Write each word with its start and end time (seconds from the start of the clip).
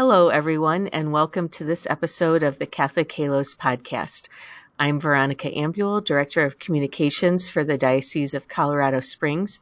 Hello, 0.00 0.30
everyone, 0.30 0.86
and 0.86 1.12
welcome 1.12 1.50
to 1.50 1.64
this 1.64 1.86
episode 1.86 2.42
of 2.42 2.58
the 2.58 2.64
Catholic 2.64 3.12
Halos 3.12 3.54
podcast. 3.54 4.30
I'm 4.78 4.98
Veronica 4.98 5.50
Ambuul, 5.50 6.02
Director 6.02 6.46
of 6.46 6.58
Communications 6.58 7.50
for 7.50 7.64
the 7.64 7.76
Diocese 7.76 8.32
of 8.32 8.48
Colorado 8.48 9.00
Springs, 9.00 9.60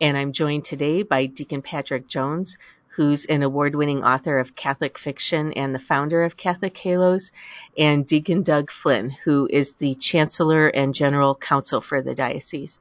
and 0.00 0.16
I'm 0.16 0.32
joined 0.32 0.64
today 0.64 1.04
by 1.04 1.26
Deacon 1.26 1.62
Patrick 1.62 2.08
Jones, 2.08 2.58
who's 2.96 3.26
an 3.26 3.44
award 3.44 3.76
winning 3.76 4.02
author 4.02 4.40
of 4.40 4.56
Catholic 4.56 4.98
fiction 4.98 5.52
and 5.52 5.72
the 5.72 5.78
founder 5.78 6.24
of 6.24 6.36
Catholic 6.36 6.76
Halos, 6.76 7.30
and 7.78 8.04
Deacon 8.04 8.42
Doug 8.42 8.72
Flinn, 8.72 9.10
who 9.22 9.46
is 9.48 9.74
the 9.74 9.94
Chancellor 9.94 10.66
and 10.66 10.96
General 10.96 11.36
Counsel 11.36 11.80
for 11.80 12.02
the 12.02 12.16
Diocese. 12.16 12.80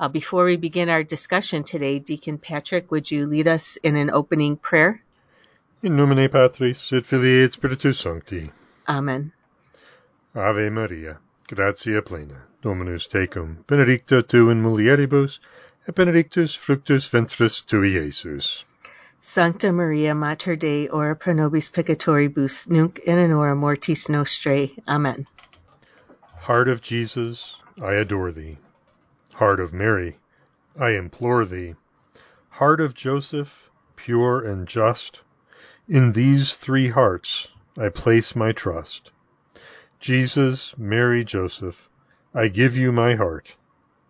Uh, 0.00 0.08
before 0.08 0.46
we 0.46 0.56
begin 0.56 0.88
our 0.88 1.02
discussion 1.02 1.62
today, 1.62 1.98
Deacon 1.98 2.38
Patrick, 2.38 2.90
would 2.90 3.10
you 3.10 3.26
lead 3.26 3.48
us 3.48 3.76
in 3.82 3.96
an 3.96 4.08
opening 4.08 4.56
prayer? 4.56 5.02
In 5.84 5.96
nomine 5.96 6.28
Patris 6.28 6.92
et 6.92 7.04
Filii 7.04 7.42
et 7.42 7.52
Spiritus 7.52 7.98
Sancti. 7.98 8.52
Amen. 8.88 9.32
Ave 10.32 10.70
Maria, 10.70 11.18
gratia 11.48 12.00
plena, 12.00 12.44
Dominus 12.62 13.08
tecum, 13.08 13.66
benedicta 13.66 14.22
tu 14.22 14.48
in 14.50 14.62
mulieribus, 14.62 15.40
et 15.88 15.94
benedictus 15.96 16.54
fructus 16.54 17.08
ventris 17.08 17.62
tui, 17.62 17.94
Iesus. 17.94 18.62
Sancta 19.20 19.72
Maria 19.72 20.14
Mater 20.14 20.54
Dei, 20.54 20.86
ora 20.86 21.16
pro 21.16 21.32
nobis 21.32 21.68
peccatoribus, 21.68 22.68
nunc 22.68 23.00
in 23.00 23.32
hora 23.32 23.56
mortis 23.56 24.06
nostrae. 24.06 24.78
Amen. 24.86 25.26
Heart 26.36 26.68
of 26.68 26.80
Jesus, 26.80 27.56
I 27.82 27.94
adore 27.94 28.30
thee. 28.30 28.56
Heart 29.34 29.58
of 29.58 29.72
Mary, 29.72 30.16
I 30.78 30.90
implore 30.90 31.44
thee. 31.44 31.74
Heart 32.50 32.80
of 32.80 32.94
Joseph, 32.94 33.68
pure 33.96 34.44
and 34.46 34.68
just, 34.68 35.22
in 35.88 36.12
these 36.12 36.56
three 36.56 36.88
hearts 36.88 37.48
I 37.78 37.88
place 37.88 38.36
my 38.36 38.52
trust. 38.52 39.10
Jesus, 39.98 40.74
Mary, 40.76 41.24
Joseph, 41.24 41.88
I 42.34 42.48
give 42.48 42.76
you 42.76 42.92
my 42.92 43.14
heart. 43.14 43.56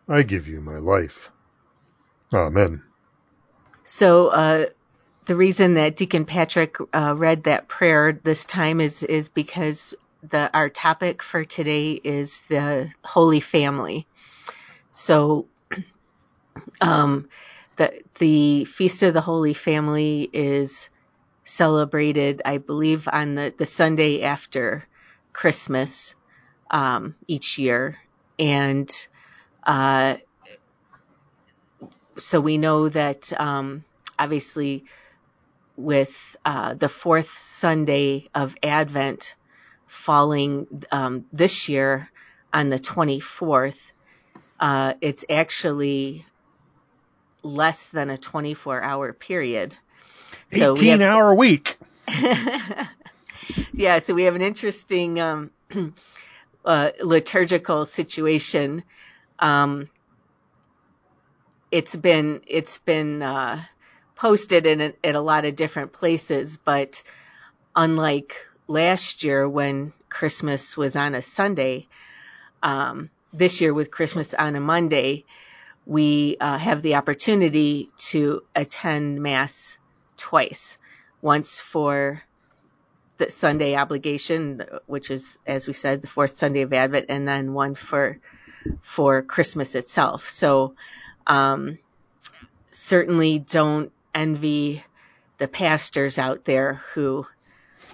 I 0.08 0.22
give 0.22 0.48
you 0.48 0.60
my 0.60 0.78
life. 0.78 1.30
Amen. 2.34 2.82
So, 3.84 4.28
uh, 4.28 4.66
the 5.26 5.36
reason 5.36 5.74
that 5.74 5.96
Deacon 5.96 6.24
Patrick 6.24 6.76
uh, 6.92 7.14
read 7.16 7.44
that 7.44 7.68
prayer 7.68 8.12
this 8.12 8.44
time 8.44 8.80
is 8.80 9.02
is 9.02 9.28
because 9.28 9.94
the 10.22 10.50
our 10.56 10.68
topic 10.68 11.22
for 11.22 11.44
today 11.44 11.92
is 11.92 12.40
the 12.48 12.90
Holy 13.04 13.40
Family. 13.40 14.06
So, 14.90 15.48
um, 16.80 17.28
the 17.76 18.02
the 18.18 18.64
Feast 18.64 19.02
of 19.02 19.14
the 19.14 19.20
Holy 19.20 19.54
Family 19.54 20.28
is 20.32 20.90
celebrated, 21.44 22.42
I 22.44 22.58
believe, 22.58 23.08
on 23.10 23.34
the 23.34 23.54
the 23.56 23.66
Sunday 23.66 24.22
after 24.22 24.86
Christmas 25.32 26.14
um, 26.70 27.14
each 27.26 27.58
year, 27.58 27.98
and 28.38 28.90
uh, 29.64 30.16
so 32.16 32.40
we 32.40 32.58
know 32.58 32.88
that 32.88 33.32
um, 33.38 33.84
obviously 34.18 34.84
with 35.76 36.36
uh, 36.44 36.74
the 36.74 36.88
fourth 36.88 37.38
Sunday 37.38 38.28
of 38.34 38.54
Advent 38.62 39.34
falling 39.86 40.84
um, 40.90 41.24
this 41.32 41.68
year 41.68 42.10
on 42.52 42.68
the 42.68 42.78
24th, 42.78 43.92
uh, 44.60 44.94
it's 45.00 45.24
actually 45.28 46.24
less 47.42 47.90
than 47.90 48.10
a 48.10 48.16
24 48.16 48.82
hour 48.82 49.12
period. 49.12 49.74
So 50.48 50.74
18 50.74 50.88
have, 50.88 51.00
hour 51.00 51.34
week. 51.34 51.78
yeah, 53.72 53.98
so 54.00 54.14
we 54.14 54.24
have 54.24 54.34
an 54.34 54.42
interesting 54.42 55.20
um, 55.20 55.50
uh, 56.64 56.90
liturgical 57.02 57.86
situation. 57.86 58.84
Um, 59.38 59.88
it's 61.70 61.96
been 61.96 62.42
it's 62.46 62.78
been 62.78 63.22
uh, 63.22 63.62
posted 64.14 64.66
in 64.66 64.80
a, 64.80 64.92
at 65.02 65.14
a 65.14 65.20
lot 65.20 65.44
of 65.44 65.56
different 65.56 65.92
places, 65.92 66.58
but 66.58 67.02
unlike 67.74 68.36
last 68.68 69.24
year 69.24 69.48
when 69.48 69.92
Christmas 70.08 70.76
was 70.76 70.96
on 70.96 71.14
a 71.14 71.22
Sunday, 71.22 71.88
um, 72.62 73.10
this 73.32 73.60
year 73.60 73.72
with 73.72 73.90
Christmas 73.90 74.34
on 74.34 74.54
a 74.54 74.60
Monday, 74.60 75.24
we 75.86 76.36
uh, 76.38 76.58
have 76.58 76.82
the 76.82 76.96
opportunity 76.96 77.88
to 77.96 78.42
attend 78.54 79.22
Mass 79.22 79.78
twice. 80.22 80.78
Once 81.20 81.58
for 81.60 82.22
the 83.18 83.30
Sunday 83.30 83.74
obligation, 83.74 84.62
which 84.86 85.10
is, 85.10 85.38
as 85.46 85.66
we 85.66 85.74
said, 85.74 86.00
the 86.00 86.08
fourth 86.08 86.36
Sunday 86.36 86.62
of 86.62 86.72
Advent, 86.72 87.06
and 87.08 87.26
then 87.26 87.52
one 87.52 87.74
for 87.74 88.18
for 88.80 89.22
Christmas 89.22 89.74
itself. 89.74 90.28
So 90.28 90.74
um, 91.26 91.78
certainly 92.70 93.40
don't 93.40 93.90
envy 94.14 94.84
the 95.38 95.48
pastors 95.48 96.18
out 96.18 96.44
there 96.44 96.74
who 96.94 97.26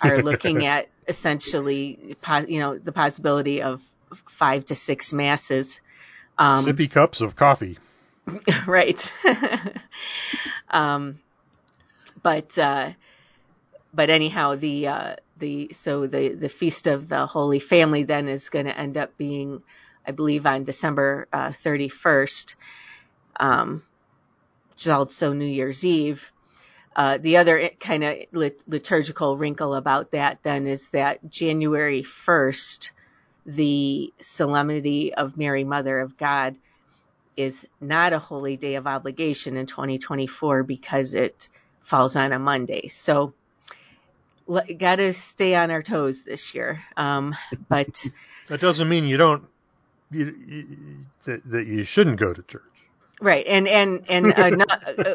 are 0.03 0.23
looking 0.23 0.67
at 0.67 0.89
essentially, 1.07 2.17
you 2.47 2.61
know, 2.61 2.77
the 2.77 2.93
possibility 2.93 3.63
of 3.63 3.83
five 4.29 4.67
to 4.67 4.75
six 4.75 5.15
masses. 5.15 5.81
Um, 6.37 6.67
Sippy 6.67 6.91
cups 6.91 7.23
of 7.23 7.37
coffee. 7.37 7.79
right. 8.67 9.15
um, 10.71 11.19
but 12.23 12.59
uh, 12.59 12.93
but 13.93 14.11
anyhow, 14.11 14.55
the 14.55 14.89
uh, 14.89 15.17
the 15.39 15.71
so 15.73 16.07
the 16.07 16.31
the 16.31 16.49
feast 16.49 16.87
of 16.87 17.09
the 17.09 17.27
Holy 17.27 17.59
Family 17.59 18.05
then 18.05 18.29
is 18.29 18.49
going 18.49 18.67
to 18.67 18.79
end 18.79 18.99
up 18.99 19.17
being, 19.17 19.63
I 20.07 20.13
believe, 20.13 20.47
on 20.47 20.65
December 20.65 21.29
thirty 21.55 21.87
uh, 21.87 21.95
first. 21.95 22.57
Um, 23.39 23.83
which 24.71 24.87
is 24.87 24.91
also 24.91 25.33
New 25.33 25.45
Year's 25.45 25.85
Eve. 25.85 26.31
Uh, 26.95 27.19
the 27.19 27.37
other 27.39 27.71
kind 27.81 28.05
of 28.05 28.17
lit- 28.31 28.63
liturgical 28.69 29.37
wrinkle 29.37 29.75
about 29.75 30.13
that 30.13 30.43
then 30.45 30.69
is 30.69 30.89
that 30.91 31.29
January 31.29 32.03
1st, 32.03 32.93
the 33.45 34.13
Solemnity 34.19 35.15
of 35.15 35.37
Mary, 35.37 35.65
Mother 35.65 35.99
of 35.99 36.17
God, 36.17 36.57
is 37.37 37.67
not 37.81 38.13
a 38.13 38.21
holy 38.21 38.57
day 38.57 38.77
of 38.77 38.87
obligation 38.87 39.57
in 39.57 39.67
2024 39.67 40.63
because 40.63 41.15
it 41.15 41.49
falls 41.89 42.17
on 42.17 42.33
a 42.33 42.39
Monday. 42.39 42.89
So, 42.89 43.33
got 44.47 44.97
to 44.97 45.13
stay 45.13 45.55
on 45.55 45.71
our 45.71 45.83
toes 45.83 46.23
this 46.23 46.55
year. 46.55 46.81
Um, 46.97 47.35
but 47.69 48.07
that 48.49 48.61
doesn't 48.61 48.89
mean 48.89 49.05
you 49.05 49.17
don't 49.17 49.45
you, 50.11 50.35
you, 50.47 50.67
that, 51.25 51.51
that 51.51 51.67
you 51.67 51.85
shouldn't 51.85 52.19
go 52.19 52.33
to 52.33 52.43
church. 52.43 52.63
Right, 53.21 53.47
and 53.47 53.67
and 53.67 54.05
and 54.09 54.33
uh, 54.33 54.51
not, 54.51 54.99
uh, 54.99 55.15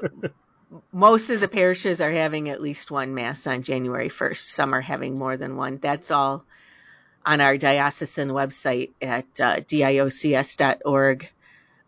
most 0.92 1.30
of 1.30 1.40
the 1.40 1.48
parishes 1.48 2.02
are 2.02 2.12
having 2.12 2.50
at 2.50 2.62
least 2.62 2.92
one 2.92 3.14
mass 3.14 3.48
on 3.48 3.62
January 3.62 4.10
1st. 4.10 4.50
Some 4.50 4.74
are 4.74 4.82
having 4.82 5.18
more 5.18 5.38
than 5.38 5.56
one. 5.56 5.78
That's 5.78 6.12
all 6.12 6.44
on 7.26 7.40
our 7.40 7.58
diocesan 7.58 8.30
website 8.30 8.92
at 9.02 9.40
uh, 9.40 9.58
diocs.org. 9.58 11.30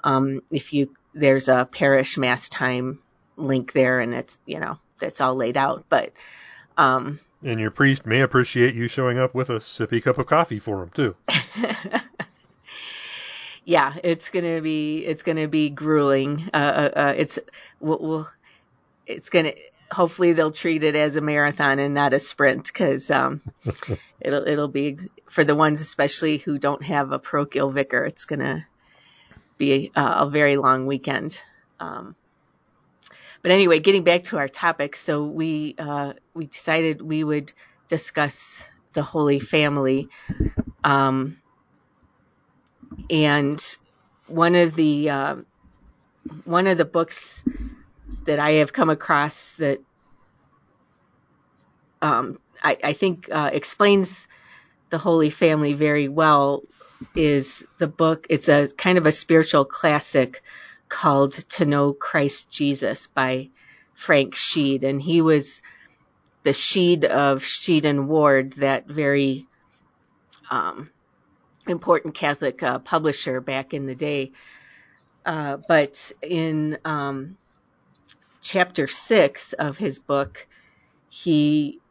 Um, 0.03 0.41
if 0.51 0.73
you 0.73 0.95
there's 1.13 1.49
a 1.49 1.67
parish 1.69 2.17
mass 2.17 2.49
time 2.49 2.99
link 3.37 3.73
there, 3.73 3.99
and 3.99 4.13
it's 4.13 4.37
you 4.45 4.59
know 4.59 4.77
that's 4.99 5.21
all 5.21 5.35
laid 5.35 5.57
out. 5.57 5.85
But 5.89 6.13
um, 6.77 7.19
and 7.43 7.59
your 7.59 7.71
priest 7.71 8.05
may 8.05 8.21
appreciate 8.21 8.75
you 8.75 8.87
showing 8.87 9.19
up 9.19 9.35
with 9.35 9.49
a 9.49 9.59
sippy 9.59 10.01
cup 10.01 10.17
of 10.17 10.25
coffee 10.25 10.59
for 10.59 10.83
him 10.83 10.89
too. 10.89 11.15
yeah, 13.65 13.93
it's 14.03 14.29
gonna 14.29 14.61
be 14.61 15.05
it's 15.05 15.23
gonna 15.23 15.47
be 15.47 15.69
grueling. 15.69 16.49
Uh, 16.53 16.57
uh, 16.57 16.91
uh 16.95 17.13
it's 17.15 17.39
we'll, 17.79 17.99
we'll 17.99 18.29
it's 19.05 19.29
gonna 19.29 19.53
hopefully 19.91 20.33
they'll 20.33 20.51
treat 20.51 20.83
it 20.83 20.95
as 20.95 21.15
a 21.15 21.21
marathon 21.21 21.79
and 21.79 21.93
not 21.93 22.13
a 22.13 22.19
sprint 22.19 22.65
because 22.65 23.11
um, 23.11 23.41
it'll 24.19 24.47
it'll 24.47 24.67
be 24.67 24.97
for 25.27 25.43
the 25.43 25.55
ones 25.55 25.81
especially 25.81 26.37
who 26.37 26.57
don't 26.57 26.83
have 26.83 27.11
a 27.11 27.19
parochial 27.19 27.69
vicar. 27.69 28.03
It's 28.03 28.25
gonna 28.25 28.65
be 29.57 29.91
a, 29.95 30.01
a 30.01 30.29
very 30.29 30.57
long 30.57 30.85
weekend. 30.85 31.41
Um, 31.79 32.15
but 33.45 33.51
anyway, 33.51 33.79
getting 33.79 34.03
back 34.03 34.23
to 34.23 34.39
our 34.39 34.47
topic, 34.47 34.95
so 34.95 35.23
we 35.23 35.75
uh, 35.77 36.13
we 36.33 36.47
decided 36.47 36.99
we 36.99 37.23
would 37.23 37.53
discuss 37.87 38.67
the 38.93 39.03
Holy 39.03 39.39
Family, 39.39 40.09
um, 40.83 41.37
and 43.07 43.63
one 44.25 44.55
of 44.55 44.73
the 44.73 45.11
uh, 45.11 45.35
one 46.43 46.65
of 46.65 46.79
the 46.79 46.85
books 46.85 47.43
that 48.25 48.39
I 48.39 48.53
have 48.53 48.73
come 48.73 48.89
across 48.89 49.53
that 49.59 49.79
um, 52.01 52.39
I, 52.63 52.79
I, 52.83 52.93
think 52.93 53.29
uh, 53.31 53.51
explains 53.53 54.27
the 54.89 54.97
Holy 54.97 55.29
Family 55.29 55.73
very 55.73 56.09
well 56.09 56.63
is 57.15 57.63
the 57.77 57.85
book. 57.85 58.25
It's 58.27 58.49
a 58.49 58.69
kind 58.69 58.97
of 58.97 59.05
a 59.05 59.11
spiritual 59.11 59.65
classic 59.65 60.41
called 60.95 61.33
To 61.33 61.65
Know 61.65 61.91
Christ 61.91 62.49
Jesus 62.49 63.07
by 63.07 63.49
Frank 63.95 64.33
Sheed. 64.33 64.85
And 64.85 65.01
he 65.01 65.21
was 65.21 65.61
the 66.43 66.51
Sheed 66.51 67.03
of 67.03 67.43
Sheed 67.43 67.83
and 67.83 68.07
Ward, 68.07 68.53
that 68.53 68.87
very 68.87 69.45
um, 70.49 70.89
important 71.67 72.15
Catholic 72.15 72.63
uh, 72.63 72.79
publisher 72.79 73.41
back 73.41 73.73
in 73.73 73.87
the 73.87 73.93
day. 73.93 74.31
Uh, 75.25 75.57
but 75.67 76.13
in 76.21 76.77
um, 76.85 77.35
chapter 78.41 78.87
six 78.87 79.51
of 79.51 79.77
his 79.77 79.99
book, 79.99 80.47
he 81.09 81.81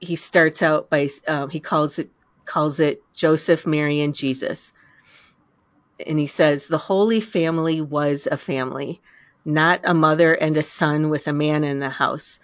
he 0.00 0.16
starts 0.16 0.62
out 0.62 0.88
by 0.88 1.10
um, 1.26 1.50
he 1.50 1.60
calls 1.60 1.98
it 1.98 2.08
calls 2.46 2.80
it 2.80 3.02
Joseph, 3.14 3.66
Mary, 3.66 4.00
and 4.00 4.14
Jesus, 4.14 4.72
and 6.06 6.18
he 6.18 6.26
says 6.26 6.66
the 6.66 6.78
Holy 6.78 7.20
Family 7.20 7.80
was 7.80 8.26
a 8.30 8.36
family, 8.36 9.00
not 9.44 9.80
a 9.84 9.94
mother 9.94 10.32
and 10.32 10.56
a 10.56 10.62
son 10.62 11.10
with 11.10 11.26
a 11.26 11.32
man 11.32 11.64
in 11.64 11.78
the 11.78 11.90
house. 11.90 12.40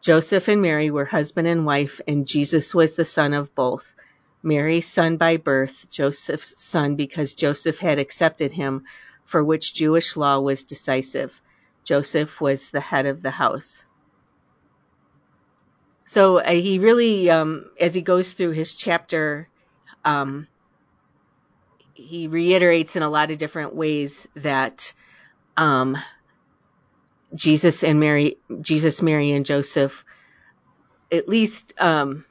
Joseph 0.00 0.48
and 0.48 0.62
Mary 0.62 0.90
were 0.90 1.04
husband 1.04 1.48
and 1.48 1.66
wife, 1.66 2.00
and 2.06 2.26
Jesus 2.26 2.74
was 2.74 2.94
the 2.94 3.04
son 3.04 3.32
of 3.32 3.54
both. 3.54 3.94
Mary's 4.42 4.86
son 4.86 5.16
by 5.16 5.36
birth, 5.36 5.86
Joseph's 5.90 6.62
son 6.62 6.94
because 6.94 7.34
Joseph 7.34 7.78
had 7.78 7.98
accepted 7.98 8.52
him, 8.52 8.84
for 9.24 9.42
which 9.42 9.74
Jewish 9.74 10.16
law 10.16 10.38
was 10.38 10.64
decisive. 10.64 11.42
Joseph 11.84 12.40
was 12.40 12.70
the 12.70 12.80
head 12.80 13.06
of 13.06 13.22
the 13.22 13.30
house. 13.30 13.86
So 16.04 16.38
uh, 16.38 16.50
he 16.50 16.78
really, 16.78 17.28
um, 17.28 17.66
as 17.78 17.94
he 17.94 18.00
goes 18.00 18.32
through 18.32 18.52
his 18.52 18.74
chapter, 18.74 19.48
um, 20.04 20.46
he 21.98 22.28
reiterates 22.28 22.94
in 22.94 23.02
a 23.02 23.10
lot 23.10 23.32
of 23.32 23.38
different 23.38 23.74
ways 23.74 24.28
that 24.36 24.94
um, 25.56 25.98
Jesus 27.34 27.82
and 27.82 27.98
Mary, 27.98 28.38
Jesus, 28.60 29.02
Mary, 29.02 29.32
and 29.32 29.44
Joseph, 29.44 30.04
at 31.10 31.28
least 31.28 31.74
um, 31.78 32.24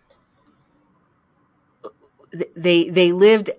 they 2.56 2.90
they 2.90 3.12
lived 3.12 3.52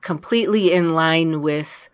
completely 0.00 0.72
in 0.72 0.88
line 0.88 1.40
with 1.40 1.88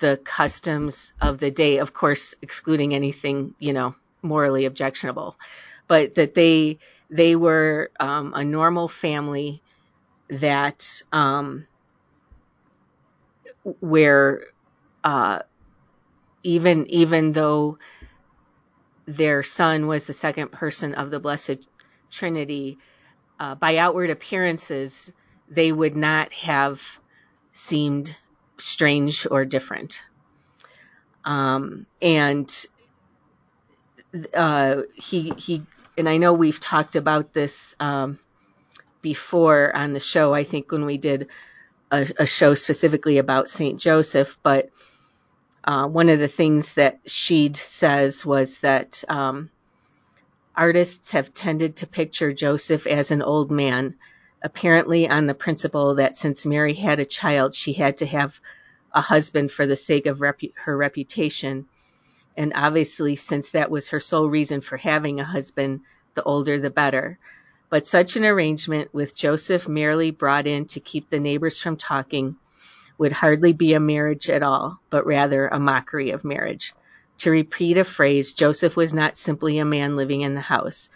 the 0.00 0.20
customs 0.24 1.12
of 1.20 1.38
the 1.38 1.52
day, 1.52 1.78
of 1.78 1.92
course, 1.92 2.34
excluding 2.42 2.94
anything 2.94 3.54
you 3.60 3.72
know 3.72 3.94
morally 4.22 4.64
objectionable, 4.64 5.36
but 5.86 6.16
that 6.16 6.34
they 6.34 6.78
they 7.10 7.36
were 7.36 7.92
um, 8.00 8.34
a 8.34 8.42
normal 8.42 8.88
family 8.88 9.62
that 10.30 11.02
um, 11.12 11.66
where 13.64 14.42
uh, 15.04 15.40
even 16.42 16.86
even 16.88 17.32
though 17.32 17.78
their 19.06 19.42
son 19.42 19.86
was 19.86 20.06
the 20.06 20.12
second 20.12 20.52
person 20.52 20.94
of 20.94 21.10
the 21.10 21.20
Blessed 21.20 21.58
Trinity, 22.10 22.78
uh, 23.38 23.54
by 23.54 23.78
outward 23.78 24.10
appearances, 24.10 25.12
they 25.50 25.72
would 25.72 25.96
not 25.96 26.32
have 26.32 26.82
seemed 27.52 28.14
strange 28.58 29.26
or 29.30 29.44
different. 29.44 30.02
Um, 31.24 31.86
and 32.00 32.48
uh, 34.34 34.82
he 34.94 35.32
he 35.36 35.62
and 35.98 36.08
I 36.08 36.16
know 36.16 36.32
we've 36.32 36.60
talked 36.60 36.96
about 36.96 37.32
this 37.32 37.74
um, 37.80 38.18
before 39.02 39.74
on 39.74 39.92
the 39.92 40.00
show. 40.00 40.32
I 40.32 40.44
think 40.44 40.72
when 40.72 40.86
we 40.86 40.98
did 40.98 41.28
a, 41.90 42.08
a 42.20 42.26
show 42.26 42.54
specifically 42.54 43.18
about 43.18 43.48
Saint 43.48 43.80
Joseph, 43.80 44.38
but 44.42 44.70
uh, 45.64 45.86
one 45.86 46.08
of 46.08 46.18
the 46.18 46.28
things 46.28 46.74
that 46.74 47.04
Sheed 47.04 47.56
says 47.56 48.24
was 48.24 48.58
that 48.60 49.04
um, 49.08 49.50
artists 50.56 51.12
have 51.12 51.34
tended 51.34 51.76
to 51.76 51.86
picture 51.86 52.32
Joseph 52.32 52.86
as 52.86 53.10
an 53.10 53.22
old 53.22 53.50
man, 53.50 53.96
apparently 54.42 55.08
on 55.08 55.26
the 55.26 55.34
principle 55.34 55.96
that 55.96 56.16
since 56.16 56.46
Mary 56.46 56.74
had 56.74 57.00
a 57.00 57.04
child, 57.04 57.54
she 57.54 57.72
had 57.72 57.98
to 57.98 58.06
have 58.06 58.40
a 58.92 59.00
husband 59.00 59.50
for 59.50 59.66
the 59.66 59.76
sake 59.76 60.06
of 60.06 60.18
repu- 60.18 60.56
her 60.56 60.76
reputation. 60.76 61.66
And 62.36 62.52
obviously, 62.54 63.16
since 63.16 63.50
that 63.50 63.70
was 63.70 63.90
her 63.90 64.00
sole 64.00 64.28
reason 64.28 64.60
for 64.60 64.76
having 64.76 65.20
a 65.20 65.24
husband, 65.24 65.80
the 66.14 66.22
older 66.22 66.58
the 66.58 66.70
better. 66.70 67.18
But 67.70 67.86
such 67.86 68.16
an 68.16 68.24
arrangement, 68.24 68.92
with 68.92 69.14
Joseph 69.14 69.68
merely 69.68 70.10
brought 70.10 70.48
in 70.48 70.66
to 70.66 70.80
keep 70.80 71.08
the 71.08 71.20
neighbors 71.20 71.60
from 71.60 71.76
talking, 71.76 72.36
would 72.98 73.12
hardly 73.12 73.52
be 73.52 73.74
a 73.74 73.80
marriage 73.80 74.28
at 74.28 74.42
all, 74.42 74.80
but 74.90 75.06
rather 75.06 75.46
a 75.46 75.60
mockery 75.60 76.10
of 76.10 76.24
marriage. 76.24 76.74
To 77.18 77.30
repeat 77.30 77.78
a 77.78 77.84
phrase, 77.84 78.32
Joseph 78.32 78.76
was 78.76 78.92
not 78.92 79.16
simply 79.16 79.58
a 79.58 79.64
man 79.64 79.94
living 79.94 80.22
in 80.22 80.34
the 80.34 80.40
house. 80.40 80.88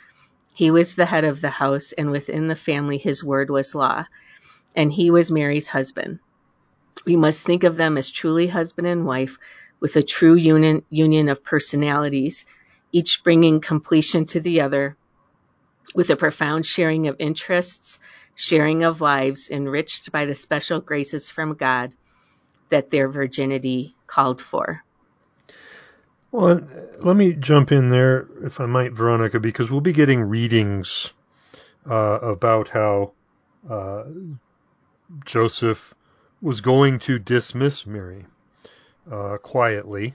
He 0.53 0.73
was 0.73 0.97
the 0.97 1.07
head 1.07 1.25
of 1.25 1.41
the 1.41 1.49
house, 1.49 1.93
and 1.93 2.11
within 2.11 2.49
the 2.49 2.57
family 2.57 2.99
his 2.99 3.23
word 3.23 3.51
was 3.51 3.75
law. 3.75 4.07
And 4.75 4.93
he 4.93 5.13
was 5.13 5.31
Mary's 5.31 5.69
husband. 5.69 6.19
We 7.05 7.15
must 7.15 7.47
think 7.47 7.63
of 7.63 7.77
them 7.77 7.97
as 7.97 8.11
truly 8.11 8.49
husband 8.49 8.89
and 8.89 9.07
wife, 9.07 9.39
with 9.79 9.95
a 9.95 10.03
true 10.03 10.35
union, 10.35 10.83
union 10.91 11.29
of 11.29 11.45
personalities, 11.45 12.47
each 12.91 13.23
bringing 13.23 13.61
completion 13.61 14.25
to 14.27 14.41
the 14.41 14.63
other, 14.63 14.97
with 15.95 16.11
a 16.11 16.17
profound 16.17 16.67
sharing 16.67 17.09
of 17.09 17.17
interests, 17.19 17.99
sharing 18.35 18.85
of 18.85 19.01
lives 19.01 19.51
enriched 19.51 20.13
by 20.13 20.27
the 20.27 20.35
special 20.35 20.81
graces 20.81 21.31
from 21.31 21.55
God 21.55 21.95
that 22.69 22.91
their 22.91 23.09
virginity 23.09 23.95
called 24.07 24.41
for. 24.41 24.83
Well, 26.31 26.67
let 26.99 27.17
me 27.17 27.33
jump 27.33 27.71
in 27.71 27.91
there, 27.91 28.27
if 28.43 28.61
I 28.61 28.67
might, 28.67 28.93
Veronica, 28.93 29.39
because 29.39 29.71
we'll 29.71 29.81
be 29.81 29.93
getting 29.93 30.21
readings 30.21 31.13
uh, 31.89 32.19
about 32.21 32.69
how 32.69 33.13
uh, 33.71 34.05
Joseph 35.25 35.95
was 36.43 36.61
going 36.61 36.99
to 37.01 37.21
dismiss 37.21 37.87
Mary 37.87 38.25
uh, 39.11 39.39
quietly. 39.39 40.15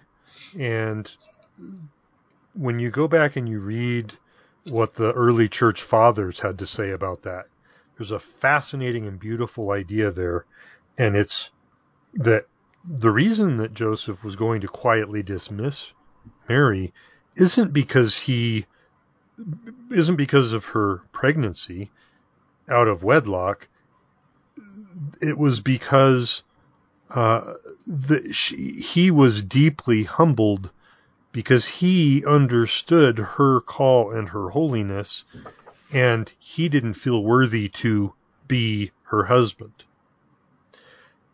And 0.58 1.10
when 2.54 2.80
you 2.80 2.90
go 2.90 3.08
back 3.08 3.38
and 3.38 3.48
you 3.48 3.62
read 3.62 4.14
what 4.70 4.94
the 4.94 5.12
early 5.14 5.48
church 5.48 5.82
fathers 5.82 6.40
had 6.40 6.60
to 6.60 6.66
say 6.66 6.92
about 6.92 7.24
that, 7.24 7.48
there's 7.98 8.12
a 8.12 8.20
fascinating 8.20 9.08
and 9.08 9.20
beautiful 9.20 9.72
idea 9.72 10.12
there, 10.12 10.46
and 10.98 11.16
it's 11.16 11.52
that 12.14 12.46
the 12.86 13.12
reason 13.12 13.58
that 13.58 13.74
Joseph 13.74 14.24
was 14.24 14.36
going 14.36 14.62
to 14.62 14.68
quietly 14.68 15.22
dismiss 15.22 15.92
Mary 16.48 16.94
isn't 17.36 17.74
because 17.74 18.18
he 18.18 18.66
isn't 19.92 20.16
because 20.16 20.54
of 20.54 20.66
her 20.66 21.02
pregnancy 21.12 21.92
out 22.68 22.88
of 22.88 23.04
wedlock. 23.04 23.68
It 25.22 25.38
was 25.38 25.60
because 25.60 26.44
uh, 27.10 27.54
the, 27.88 28.32
she, 28.34 28.74
he 28.74 29.12
was 29.12 29.42
deeply 29.42 30.04
humbled 30.04 30.72
because 31.40 31.66
he 31.66 32.26
understood 32.26 33.18
her 33.18 33.62
call 33.62 34.12
and 34.12 34.28
her 34.28 34.50
holiness 34.50 35.24
and 35.94 36.34
he 36.38 36.68
didn't 36.68 36.96
feel 36.96 37.24
worthy 37.24 37.70
to 37.70 38.14
be 38.50 38.92
her 39.04 39.24
husband. 39.24 39.86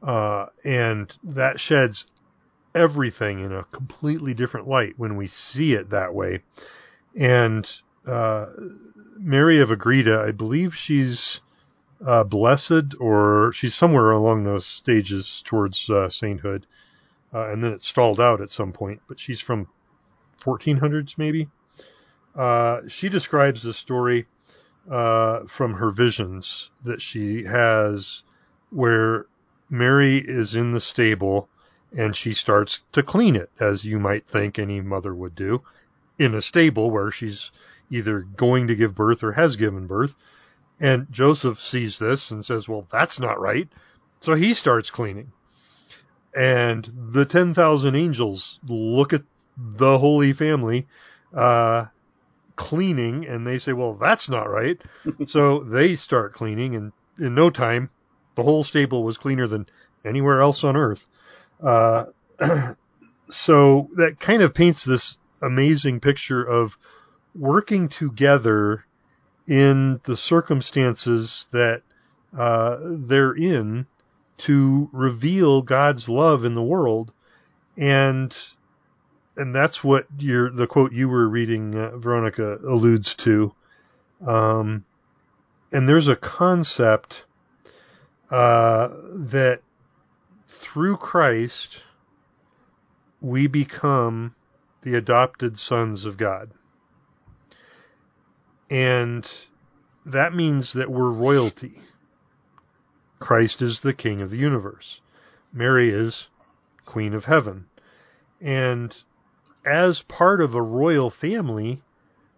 Uh, 0.04 0.46
and 0.64 1.18
that 1.24 1.60
sheds 1.60 2.06
everything 2.76 3.40
in 3.40 3.52
a 3.52 3.64
completely 3.64 4.36
different 4.36 4.68
light 4.68 4.94
when 4.96 5.16
we 5.16 5.26
see 5.26 5.74
it 5.74 5.90
that 5.90 6.14
way. 6.14 6.44
And 7.16 7.68
uh, 8.06 8.46
Mary 9.18 9.60
of 9.60 9.72
Agreda, 9.72 10.22
I 10.22 10.34
believe 10.34 10.76
she's 10.76 11.42
uh, 12.06 12.24
blessed, 12.24 12.94
or 13.00 13.54
she's 13.54 13.74
somewhere 13.74 14.12
along 14.12 14.44
those 14.44 14.68
stages 14.68 15.42
towards 15.44 15.90
uh, 15.90 16.10
sainthood, 16.10 16.68
uh, 17.34 17.48
and 17.50 17.64
then 17.64 17.72
it 17.74 17.82
stalled 17.82 18.22
out 18.22 18.40
at 18.40 18.52
some 18.52 18.72
point. 18.72 19.02
But 19.08 19.20
she's 19.20 19.42
from 19.42 19.68
1400s, 20.46 21.18
maybe. 21.18 21.50
Uh, 22.36 22.82
she 22.88 23.10
describes 23.10 23.64
the 23.64 23.74
story 23.74 24.28
uh, 24.90 25.46
from 25.48 25.74
her 25.74 25.90
visions 25.90 26.70
that 26.84 27.02
she 27.02 27.44
has 27.46 28.24
where 28.70 29.26
Mary 29.70 30.18
is 30.18 30.56
in 30.56 30.72
the 30.72 30.80
stable 30.80 31.50
and 31.96 32.16
she 32.16 32.34
starts 32.34 32.84
to 32.92 33.02
clean 33.02 33.36
it, 33.36 33.50
as 33.60 33.86
you 33.86 34.00
might 34.00 34.28
think 34.28 34.60
any 34.60 34.82
mother 34.82 35.16
would 35.16 35.34
do, 35.34 35.62
in 36.20 36.34
a 36.36 36.42
stable 36.42 36.92
where 36.92 37.10
she's 37.10 37.52
either 37.90 38.20
going 38.20 38.68
to 38.68 38.76
give 38.76 38.96
birth 38.96 39.24
or 39.24 39.32
has 39.32 39.56
given 39.56 39.88
birth. 39.88 40.14
And 40.80 41.08
Joseph 41.10 41.60
sees 41.60 41.98
this 41.98 42.32
and 42.32 42.44
says, 42.44 42.68
Well, 42.68 42.86
that's 42.92 43.20
not 43.20 43.40
right. 43.40 43.70
So 44.20 44.34
he 44.34 44.54
starts 44.54 44.92
cleaning. 44.92 45.32
And 46.36 46.92
the 47.14 47.24
10,000 47.24 47.96
angels 47.96 48.60
look 48.68 49.14
at 49.14 49.24
the 49.58 49.98
Holy 49.98 50.34
Family 50.34 50.88
uh, 51.34 51.86
cleaning 52.56 53.26
and 53.26 53.46
they 53.46 53.60
say, 53.60 53.74
well, 53.74 53.96
that's 53.96 54.30
not 54.30 54.50
right. 54.50 54.82
so 55.26 55.60
they 55.60 55.96
start 55.96 56.34
cleaning 56.34 56.76
and 56.76 56.92
in 57.18 57.36
no 57.36 57.50
time, 57.50 57.90
the 58.36 58.44
whole 58.44 58.64
stable 58.64 59.04
was 59.04 59.18
cleaner 59.18 59.48
than 59.48 59.68
anywhere 60.04 60.42
else 60.42 60.64
on 60.64 60.76
earth. 60.76 61.06
Uh, 61.62 62.06
so 63.30 63.90
that 63.96 64.20
kind 64.20 64.42
of 64.42 64.54
paints 64.54 64.84
this 64.84 65.18
amazing 65.42 66.00
picture 66.00 66.44
of 66.44 66.78
working 67.34 67.88
together 67.88 68.86
in 69.48 70.00
the 70.04 70.18
circumstances 70.18 71.48
that 71.52 71.84
uh, 72.38 72.78
they're 72.82 73.34
in 73.34 73.86
to 74.38 74.90
reveal 74.92 75.62
God's 75.62 76.10
love 76.10 76.44
in 76.44 76.54
the 76.56 76.64
world, 76.64 77.14
and 77.78 78.38
and 79.38 79.54
that's 79.54 79.84
what 79.84 80.08
your 80.18 80.50
the 80.50 80.68
quote 80.68 80.94
you 80.94 81.10
were 81.10 81.28
reading, 81.28 81.76
uh, 81.76 81.98
Veronica, 81.98 82.58
alludes 82.58 83.16
to. 83.16 83.54
Um, 84.26 84.86
and 85.72 85.90
there's 85.90 86.08
a 86.08 86.16
concept 86.16 87.26
uh, 88.32 88.90
that 89.12 89.62
through 90.48 90.98
Christ 90.98 91.84
we 93.22 93.48
become 93.48 94.36
the 94.84 94.96
adopted 94.96 95.58
sons 95.58 96.06
of 96.06 96.18
God. 96.18 96.52
And 98.70 99.30
that 100.06 100.34
means 100.34 100.74
that 100.74 100.90
we're 100.90 101.10
royalty. 101.10 101.80
Christ 103.20 103.62
is 103.62 103.82
the 103.82 103.94
King 103.94 104.22
of 104.22 104.30
the 104.30 104.38
universe. 104.38 105.02
Mary 105.52 105.90
is 105.90 106.28
Queen 106.86 107.14
of 107.14 107.26
Heaven. 107.26 107.66
And 108.42 108.96
as 109.66 110.02
part 110.04 110.42
of 110.42 110.54
a 110.54 110.62
royal 110.62 111.10
family, 111.10 111.82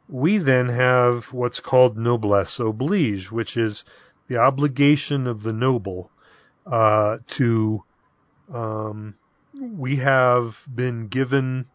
we 0.07 0.37
then 0.37 0.69
have 0.69 1.33
what's 1.33 1.59
called 1.59 1.97
noblesse 1.97 2.59
oblige, 2.59 3.31
which 3.31 3.57
is 3.57 3.83
the 4.27 4.37
obligation 4.37 5.27
of 5.27 5.43
the 5.43 5.53
noble 5.53 6.09
uh, 6.65 7.17
to. 7.27 7.83
Um, 8.51 9.15
we 9.53 9.97
have 9.97 10.63
been 10.73 11.07
given 11.07 11.65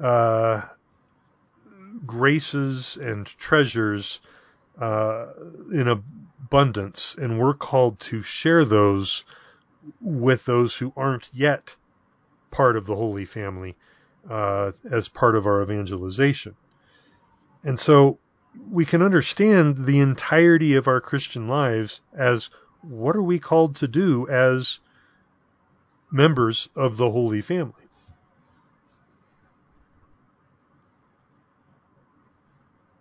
uh, 0.00 0.62
graces 2.04 2.96
and 2.96 3.26
treasures 3.26 4.20
uh, 4.78 5.26
in 5.72 5.88
abundance, 5.88 7.16
and 7.18 7.38
we're 7.38 7.54
called 7.54 7.98
to 8.00 8.22
share 8.22 8.64
those 8.64 9.24
with 10.00 10.44
those 10.44 10.76
who 10.76 10.92
aren't 10.96 11.32
yet 11.32 11.76
part 12.50 12.76
of 12.76 12.86
the 12.86 12.94
Holy 12.94 13.24
Family 13.24 13.76
uh, 14.28 14.72
as 14.90 15.08
part 15.08 15.36
of 15.36 15.46
our 15.46 15.62
evangelization. 15.62 16.56
And 17.64 17.78
so 17.78 18.18
we 18.70 18.84
can 18.84 19.02
understand 19.02 19.86
the 19.86 20.00
entirety 20.00 20.74
of 20.74 20.88
our 20.88 21.00
Christian 21.00 21.48
lives 21.48 22.00
as 22.16 22.50
what 22.82 23.16
are 23.16 23.22
we 23.22 23.38
called 23.38 23.76
to 23.76 23.88
do 23.88 24.28
as 24.28 24.78
members 26.10 26.68
of 26.76 26.96
the 26.96 27.10
Holy 27.10 27.40
Family? 27.40 27.72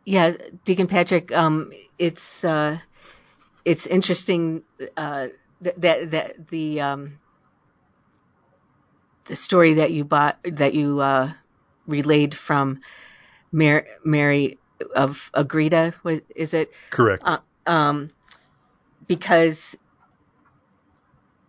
Yeah, 0.06 0.34
Deacon 0.64 0.88
Patrick, 0.88 1.32
um, 1.32 1.72
it's 1.98 2.44
uh, 2.44 2.78
it's 3.64 3.88
interesting 3.88 4.62
uh, 4.96 5.30
that 5.62 6.12
that, 6.12 6.48
the 6.48 6.82
um, 6.82 7.20
the 9.26 9.36
story 9.36 9.76
that 9.76 9.92
you 9.92 10.04
bought 10.04 10.38
that 10.44 10.74
you 10.74 11.00
uh, 11.00 11.32
relayed 11.88 12.36
from 12.36 12.80
Mary, 13.52 13.86
Mary 14.04 14.58
of 14.96 15.30
Agreda, 15.34 15.94
is 16.36 16.54
it? 16.54 16.72
Correct. 16.90 17.24
Uh, 17.26 17.38
um, 17.66 18.12
because 19.08 19.76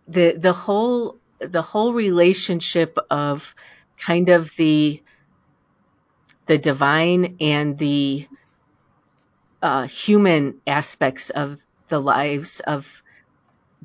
the 0.07 0.33
the 0.37 0.53
whole 0.53 1.17
the 1.39 1.61
whole 1.61 1.93
relationship 1.93 2.97
of 3.09 3.53
kind 3.97 4.29
of 4.29 4.55
the 4.55 5.01
the 6.45 6.57
divine 6.57 7.37
and 7.41 7.77
the 7.77 8.27
uh, 9.61 9.83
human 9.83 10.61
aspects 10.65 11.29
of 11.29 11.61
the 11.89 11.99
lives 11.99 12.59
of 12.61 13.03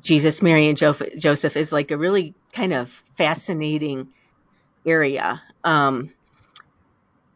Jesus, 0.03 0.41
Mary, 0.41 0.67
and 0.67 0.77
Joseph 0.77 1.57
is 1.57 1.71
like 1.71 1.91
a 1.91 1.97
really 1.97 2.35
kind 2.51 2.73
of 2.73 3.03
fascinating 3.15 4.09
area. 4.85 5.41
Um, 5.63 6.11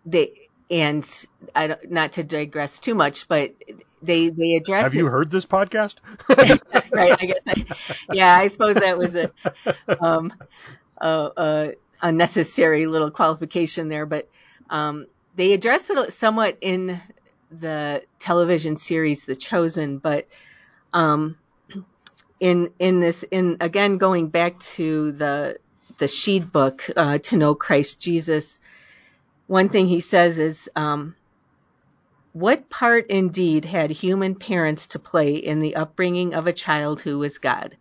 they 0.05 0.47
and 0.69 1.25
I 1.55 1.67
don't, 1.67 1.91
not 1.91 2.13
to 2.13 2.23
digress 2.23 2.79
too 2.79 2.93
much, 2.93 3.27
but 3.29 3.53
they 4.01 4.29
they 4.29 4.53
address. 4.53 4.83
Have 4.83 4.95
you 4.95 5.07
heard 5.07 5.31
this 5.31 5.45
podcast? 5.45 5.95
right. 6.91 7.17
I 7.19 7.25
guess. 7.25 7.39
I, 7.47 7.65
yeah, 8.13 8.35
I 8.35 8.47
suppose 8.47 8.75
that 8.75 8.97
was 8.97 9.15
a, 9.15 9.31
um, 10.01 10.33
a, 10.97 11.31
a 11.37 11.71
unnecessary 12.01 12.85
little 12.85 13.11
qualification 13.11 13.87
there, 13.87 14.05
but 14.05 14.29
um, 14.69 15.07
they 15.35 15.53
address 15.53 15.89
it 15.89 16.13
somewhat 16.13 16.57
in 16.59 16.99
the 17.49 18.03
television 18.19 18.75
series 18.75 19.25
The 19.25 19.35
Chosen, 19.35 19.99
but 19.99 20.27
um, 20.91 21.37
in 22.39 22.71
in 22.79 22.99
this 22.99 23.23
in 23.23 23.57
again 23.61 23.97
going 23.97 24.27
back 24.27 24.59
to 24.59 25.11
the 25.11 25.57
the 25.97 26.05
Sheed 26.05 26.51
book 26.51 26.87
uh, 26.95 27.17
to 27.17 27.37
know 27.37 27.55
Christ 27.55 27.99
Jesus, 27.99 28.59
one 29.47 29.69
thing 29.69 29.87
he 29.87 29.99
says 29.99 30.37
is, 30.37 30.69
um, 30.75 31.15
"What 32.33 32.69
part 32.69 33.07
indeed 33.07 33.65
had 33.65 33.89
human 33.89 34.35
parents 34.35 34.87
to 34.87 34.99
play 34.99 35.35
in 35.35 35.59
the 35.59 35.75
upbringing 35.75 36.33
of 36.33 36.47
a 36.47 36.53
child 36.53 37.01
who 37.01 37.19
was 37.19 37.37
God?" 37.37 37.77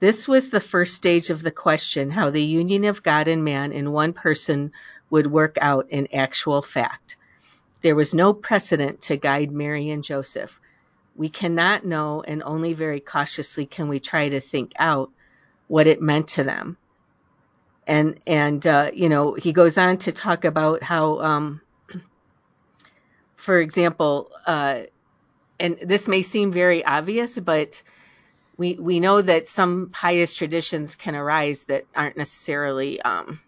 This 0.00 0.26
was 0.26 0.48
the 0.48 0.60
first 0.60 0.94
stage 0.94 1.28
of 1.28 1.42
the 1.42 1.50
question 1.50 2.10
how 2.10 2.30
the 2.30 2.42
union 2.42 2.86
of 2.86 3.02
God 3.02 3.28
and 3.28 3.44
man 3.44 3.72
in 3.72 3.92
one 3.92 4.14
person 4.14 4.72
would 5.10 5.26
work 5.26 5.58
out 5.60 5.88
in 5.90 6.08
actual 6.14 6.62
fact. 6.62 7.16
There 7.82 7.94
was 7.94 8.14
no 8.14 8.32
precedent 8.32 9.02
to 9.02 9.16
guide 9.16 9.52
Mary 9.52 9.90
and 9.90 10.02
Joseph. 10.02 10.58
We 11.16 11.28
cannot 11.28 11.84
know, 11.84 12.22
and 12.26 12.42
only 12.42 12.72
very 12.72 13.00
cautiously 13.00 13.66
can 13.66 13.88
we 13.88 14.00
try 14.00 14.28
to 14.28 14.40
think 14.40 14.72
out 14.78 15.10
what 15.68 15.86
it 15.86 16.00
meant 16.00 16.28
to 16.28 16.44
them. 16.44 16.76
And 17.86 18.20
and 18.26 18.66
uh, 18.66 18.90
you 18.94 19.08
know 19.08 19.34
he 19.34 19.52
goes 19.52 19.78
on 19.78 19.98
to 19.98 20.12
talk 20.12 20.44
about 20.44 20.82
how, 20.82 21.20
um, 21.20 21.60
for 23.36 23.60
example, 23.60 24.30
uh, 24.46 24.82
and 25.58 25.78
this 25.82 26.08
may 26.08 26.22
seem 26.22 26.52
very 26.52 26.84
obvious, 26.84 27.38
but 27.38 27.82
we 28.56 28.74
we 28.74 29.00
know 29.00 29.20
that 29.22 29.48
some 29.48 29.90
pious 29.90 30.34
traditions 30.34 30.94
can 30.94 31.16
arise 31.16 31.64
that 31.64 31.84
aren't 31.96 32.16
necessarily 32.16 33.00
um, 33.00 33.40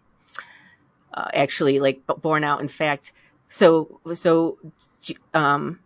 uh, 1.13 1.29
actually 1.33 1.79
like 1.79 2.01
borne 2.05 2.43
out 2.43 2.61
in 2.61 2.67
fact. 2.67 3.13
So 3.49 3.99
so 4.13 4.57
um, 5.33 5.79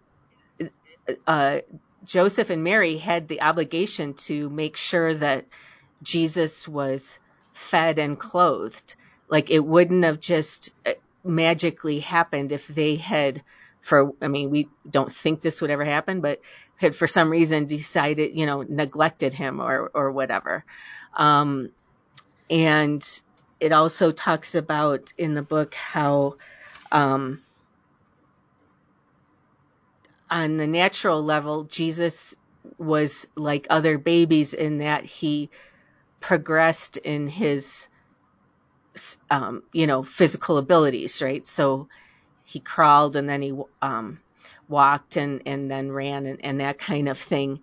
uh, 1.26 1.60
Joseph 2.06 2.50
and 2.50 2.64
Mary 2.64 2.98
had 2.98 3.28
the 3.28 3.42
obligation 3.42 4.14
to 4.14 4.50
make 4.50 4.78
sure 4.78 5.14
that 5.14 5.46
Jesus 6.02 6.68
was 6.68 7.20
fed 7.54 8.00
and 8.00 8.18
clothed. 8.20 8.96
Like 9.28 9.50
it 9.50 9.60
wouldn't 9.66 10.06
have 10.06 10.20
just 10.20 10.74
uh, 10.86 10.94
magically 11.24 12.00
happened 12.00 12.52
if 12.52 12.68
they 12.68 12.96
had 12.96 13.44
for 13.82 14.14
I 14.22 14.28
mean 14.28 14.50
we 14.50 14.70
don't 14.90 15.12
think 15.12 15.42
this 15.42 15.62
would 15.62 15.70
ever 15.72 15.86
happen, 15.86 16.22
but 16.22 16.42
had 16.78 16.96
for 16.96 17.08
some 17.08 17.30
reason 17.30 17.66
decided 17.66 18.36
you 18.36 18.46
know 18.46 18.62
neglected 18.62 19.34
him 19.34 19.60
or 19.60 19.92
or 19.94 20.12
whatever. 20.12 20.64
Um, 21.16 21.72
and 22.50 23.04
it 23.60 23.72
also 23.72 24.12
talks 24.12 24.56
about 24.56 25.14
in 25.18 25.34
the 25.34 25.42
book 25.42 25.74
how 25.74 26.36
um, 26.92 27.42
on 30.30 30.58
the 30.58 30.68
natural 30.68 31.24
level 31.24 31.64
Jesus 31.64 32.36
was 32.78 33.28
like 33.36 33.68
other 33.70 33.98
babies 33.98 34.54
in 34.54 34.80
that 34.80 35.06
he 35.06 35.50
progressed 36.20 36.98
in 36.98 37.28
his 37.28 37.88
um, 39.30 39.64
you 39.72 39.88
know 39.88 40.04
physical 40.04 40.58
abilities 40.58 41.22
right 41.22 41.46
so 41.46 41.88
he 42.44 42.60
crawled 42.60 43.16
and 43.16 43.28
then 43.28 43.42
he 43.42 43.54
um, 43.82 44.20
walked 44.70 45.18
and, 45.18 45.42
and 45.46 45.70
then 45.70 45.92
ran 45.92 46.26
and, 46.26 46.44
and 46.44 46.60
that 46.60 46.78
kind 46.80 47.10
of 47.10 47.18
thing. 47.18 47.60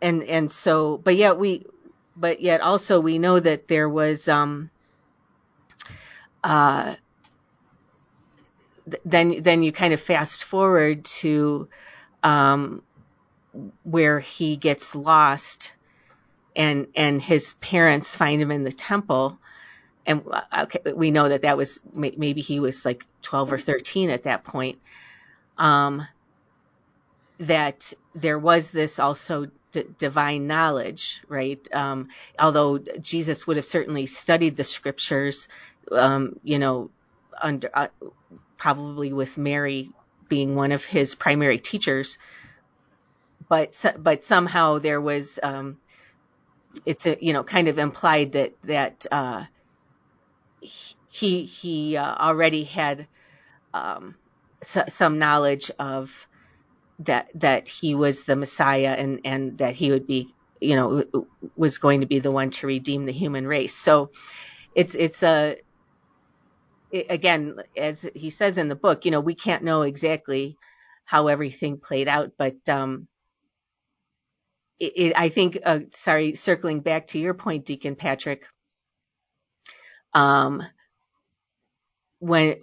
And 0.00 0.22
and 0.24 0.50
so 0.50 0.98
but 0.98 1.16
yet 1.16 1.38
we 1.38 1.66
but 2.16 2.40
yet 2.40 2.60
also 2.60 3.00
we 3.00 3.18
know 3.18 3.40
that 3.40 3.66
there 3.66 3.88
was 3.88 4.28
um 4.28 4.70
uh 6.44 6.94
then 9.04 9.42
then 9.42 9.62
you 9.62 9.72
kind 9.72 9.92
of 9.92 10.00
fast 10.00 10.44
forward 10.44 11.04
to 11.04 11.68
um 12.22 12.82
where 13.82 14.20
he 14.20 14.56
gets 14.56 14.94
lost 14.94 15.72
and 16.54 16.86
and 16.94 17.20
his 17.20 17.54
parents 17.54 18.16
find 18.16 18.40
him 18.40 18.50
in 18.50 18.64
the 18.64 18.72
temple 18.72 19.38
and 20.06 20.22
uh, 20.30 20.64
okay, 20.64 20.92
we 20.92 21.10
know 21.10 21.28
that 21.28 21.42
that 21.42 21.56
was 21.56 21.80
maybe 21.92 22.40
he 22.40 22.60
was 22.60 22.84
like 22.84 23.04
12 23.22 23.54
or 23.54 23.58
13 23.58 24.10
at 24.10 24.22
that 24.22 24.44
point. 24.44 24.78
Um, 25.58 26.06
that 27.40 27.92
there 28.14 28.38
was 28.38 28.70
this 28.70 28.98
also 28.98 29.48
d- 29.72 29.84
divine 29.98 30.46
knowledge, 30.46 31.22
right? 31.28 31.66
Um, 31.74 32.08
although 32.38 32.78
Jesus 32.78 33.46
would 33.46 33.56
have 33.56 33.64
certainly 33.64 34.06
studied 34.06 34.56
the 34.56 34.64
scriptures, 34.64 35.48
um, 35.90 36.38
you 36.42 36.58
know, 36.58 36.90
under 37.40 37.70
uh, 37.74 37.88
probably 38.58 39.12
with 39.12 39.38
Mary 39.38 39.90
being 40.28 40.54
one 40.54 40.72
of 40.72 40.84
his 40.84 41.14
primary 41.14 41.58
teachers. 41.58 42.18
but 43.48 43.84
but 43.98 44.24
somehow 44.24 44.78
there 44.78 45.00
was 45.00 45.38
um, 45.42 45.78
it's 46.84 47.06
a 47.06 47.16
you 47.20 47.32
know 47.32 47.44
kind 47.44 47.68
of 47.68 47.78
implied 47.78 48.32
that 48.32 48.52
that 48.64 49.06
uh, 49.10 49.44
he 50.60 51.44
he 51.44 51.96
uh, 51.96 52.14
already 52.16 52.64
had 52.64 53.08
um, 53.74 54.16
some 54.62 55.18
knowledge 55.18 55.70
of 55.78 56.26
that 57.00 57.28
that 57.34 57.68
he 57.68 57.94
was 57.94 58.24
the 58.24 58.36
Messiah 58.36 58.94
and 58.98 59.20
and 59.24 59.58
that 59.58 59.74
he 59.74 59.90
would 59.90 60.06
be 60.06 60.34
you 60.60 60.76
know 60.76 61.04
was 61.56 61.78
going 61.78 62.00
to 62.00 62.06
be 62.06 62.18
the 62.20 62.30
one 62.32 62.50
to 62.50 62.66
redeem 62.66 63.06
the 63.06 63.12
human 63.12 63.46
race. 63.46 63.74
So 63.76 64.10
it's 64.74 64.94
it's 64.94 65.22
a 65.22 65.56
again 67.08 67.56
as 67.76 68.08
he 68.14 68.30
says 68.30 68.58
in 68.58 68.68
the 68.68 68.76
book, 68.76 69.04
you 69.04 69.10
know 69.10 69.20
we 69.20 69.34
can't 69.34 69.64
know 69.64 69.82
exactly 69.82 70.56
how 71.04 71.28
everything 71.28 71.78
played 71.78 72.08
out, 72.08 72.32
but 72.38 72.68
um, 72.68 73.06
it, 74.78 74.92
it, 74.96 75.12
I 75.16 75.28
think 75.28 75.58
uh, 75.64 75.80
sorry 75.92 76.34
circling 76.34 76.80
back 76.80 77.08
to 77.08 77.18
your 77.18 77.34
point, 77.34 77.64
Deacon 77.64 77.96
Patrick. 77.96 78.44
Um, 80.14 80.62
when 82.18 82.56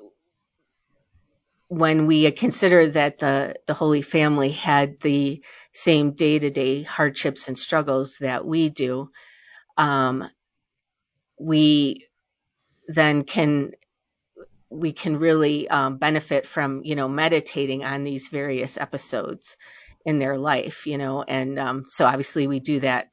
when 1.67 2.05
we 2.05 2.31
consider 2.31 2.89
that 2.89 3.17
the, 3.19 3.55
the 3.65 3.73
Holy 3.73 4.03
Family 4.03 4.51
had 4.51 4.99
the 4.99 5.41
same 5.71 6.11
day 6.11 6.37
to 6.37 6.49
day 6.51 6.83
hardships 6.83 7.47
and 7.47 7.57
struggles 7.57 8.17
that 8.19 8.45
we 8.45 8.69
do, 8.69 9.09
um, 9.77 10.23
we 11.39 12.07
then 12.87 13.23
can 13.23 13.71
we 14.73 14.91
can 14.91 15.17
really 15.17 15.67
um, 15.69 15.97
benefit 15.97 16.45
from 16.45 16.81
you 16.83 16.95
know 16.95 17.07
meditating 17.07 17.83
on 17.83 18.03
these 18.03 18.27
various 18.29 18.77
episodes 18.77 19.57
in 20.05 20.19
their 20.19 20.37
life 20.37 20.85
you 20.87 20.97
know 20.97 21.21
and 21.21 21.59
um, 21.59 21.85
so 21.87 22.05
obviously 22.05 22.47
we 22.47 22.59
do 22.59 22.79
that 22.79 23.09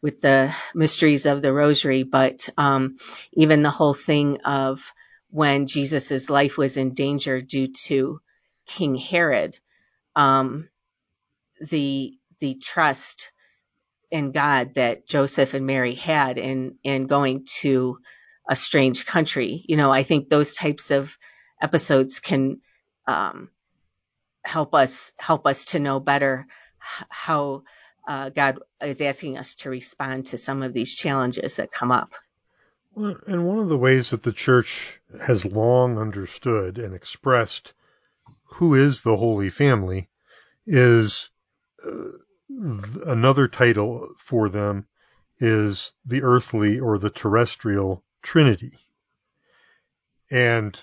with 0.00 0.20
the 0.20 0.52
mysteries 0.74 1.26
of 1.26 1.42
the 1.42 1.52
rosary 1.52 2.02
but 2.02 2.48
um, 2.56 2.96
even 3.32 3.62
the 3.62 3.70
whole 3.70 3.94
thing 3.94 4.40
of 4.44 4.92
when 5.32 5.66
Jesus' 5.66 6.28
life 6.28 6.58
was 6.58 6.76
in 6.76 6.92
danger 6.92 7.40
due 7.40 7.68
to 7.86 8.20
King 8.66 8.94
Herod, 8.96 9.58
um, 10.14 10.68
the 11.60 12.18
the 12.38 12.54
trust 12.54 13.32
in 14.10 14.30
God 14.30 14.74
that 14.74 15.06
Joseph 15.06 15.54
and 15.54 15.66
Mary 15.66 15.94
had 15.94 16.36
in 16.36 16.76
in 16.84 17.06
going 17.06 17.46
to 17.60 17.98
a 18.48 18.56
strange 18.56 19.06
country. 19.06 19.64
You 19.68 19.76
know, 19.76 19.90
I 19.90 20.02
think 20.02 20.28
those 20.28 20.54
types 20.54 20.90
of 20.90 21.16
episodes 21.60 22.20
can 22.20 22.60
um, 23.06 23.50
help 24.44 24.74
us 24.74 25.12
help 25.18 25.46
us 25.46 25.66
to 25.66 25.78
know 25.78 26.00
better 26.00 26.46
how 26.78 27.62
uh, 28.06 28.30
God 28.30 28.58
is 28.82 29.00
asking 29.00 29.38
us 29.38 29.54
to 29.56 29.70
respond 29.70 30.26
to 30.26 30.38
some 30.38 30.62
of 30.62 30.72
these 30.72 30.94
challenges 30.94 31.56
that 31.56 31.70
come 31.70 31.92
up. 31.92 32.10
Well, 32.94 33.16
and 33.26 33.46
one 33.46 33.58
of 33.58 33.68
the 33.68 33.78
ways 33.78 34.10
that 34.10 34.22
the 34.22 34.32
church 34.32 35.00
has 35.20 35.44
long 35.46 35.98
understood 35.98 36.78
and 36.78 36.94
expressed 36.94 37.72
who 38.44 38.74
is 38.74 39.00
the 39.00 39.16
Holy 39.16 39.48
Family 39.48 40.10
is 40.66 41.30
uh, 41.84 42.10
another 43.06 43.48
title 43.48 44.08
for 44.18 44.48
them 44.48 44.86
is 45.38 45.92
the 46.04 46.22
earthly 46.22 46.78
or 46.78 46.98
the 46.98 47.10
terrestrial 47.10 48.04
Trinity. 48.22 48.72
And 50.30 50.80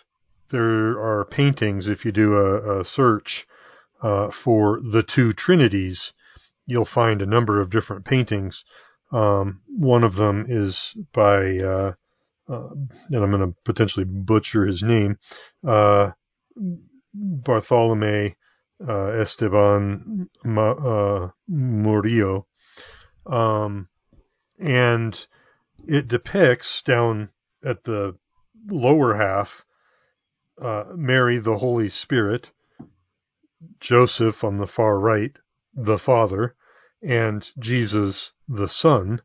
there 0.50 1.00
are 1.00 1.26
paintings, 1.26 1.88
if 1.88 2.06
you 2.06 2.12
do 2.12 2.38
a, 2.38 2.82
a 2.82 2.86
search 2.86 3.48
uh, 4.02 4.30
for 4.30 4.80
the 4.82 5.04
two 5.04 5.34
Trinities, 5.34 6.14
you'll 6.66 6.86
find 6.86 7.22
a 7.22 7.26
number 7.26 7.60
of 7.62 7.70
different 7.70 8.06
paintings 8.06 8.64
um, 9.12 9.62
one 9.68 10.04
of 10.04 10.16
them 10.16 10.46
is 10.48 10.96
by, 11.14 11.58
uh, 11.58 11.94
uh, 12.48 12.70
and 13.10 13.24
I'm 13.24 13.32
going 13.32 13.52
to 13.52 13.56
potentially 13.66 14.06
butcher 14.06 14.66
his 14.66 14.84
name, 14.84 15.18
uh, 15.66 16.12
Bartolome 17.14 18.36
uh, 18.88 19.08
Esteban 19.12 20.30
Ma- 20.44 20.72
uh, 20.72 21.30
Murillo. 21.48 22.46
Um, 23.26 23.90
and 24.60 25.28
it 25.88 26.08
depicts 26.08 26.82
down 26.82 27.30
at 27.64 27.84
the 27.84 28.16
lower 28.68 29.16
half 29.16 29.66
uh, 30.62 30.86
Mary, 30.96 31.38
the 31.40 31.58
Holy 31.58 31.90
Spirit, 31.90 32.52
Joseph 33.80 34.44
on 34.44 34.58
the 34.58 34.68
far 34.68 35.00
right, 35.00 35.38
the 35.74 35.98
Father, 35.98 36.56
and 37.02 37.50
Jesus 37.60 38.32
the 38.48 38.68
Son. 38.68 39.22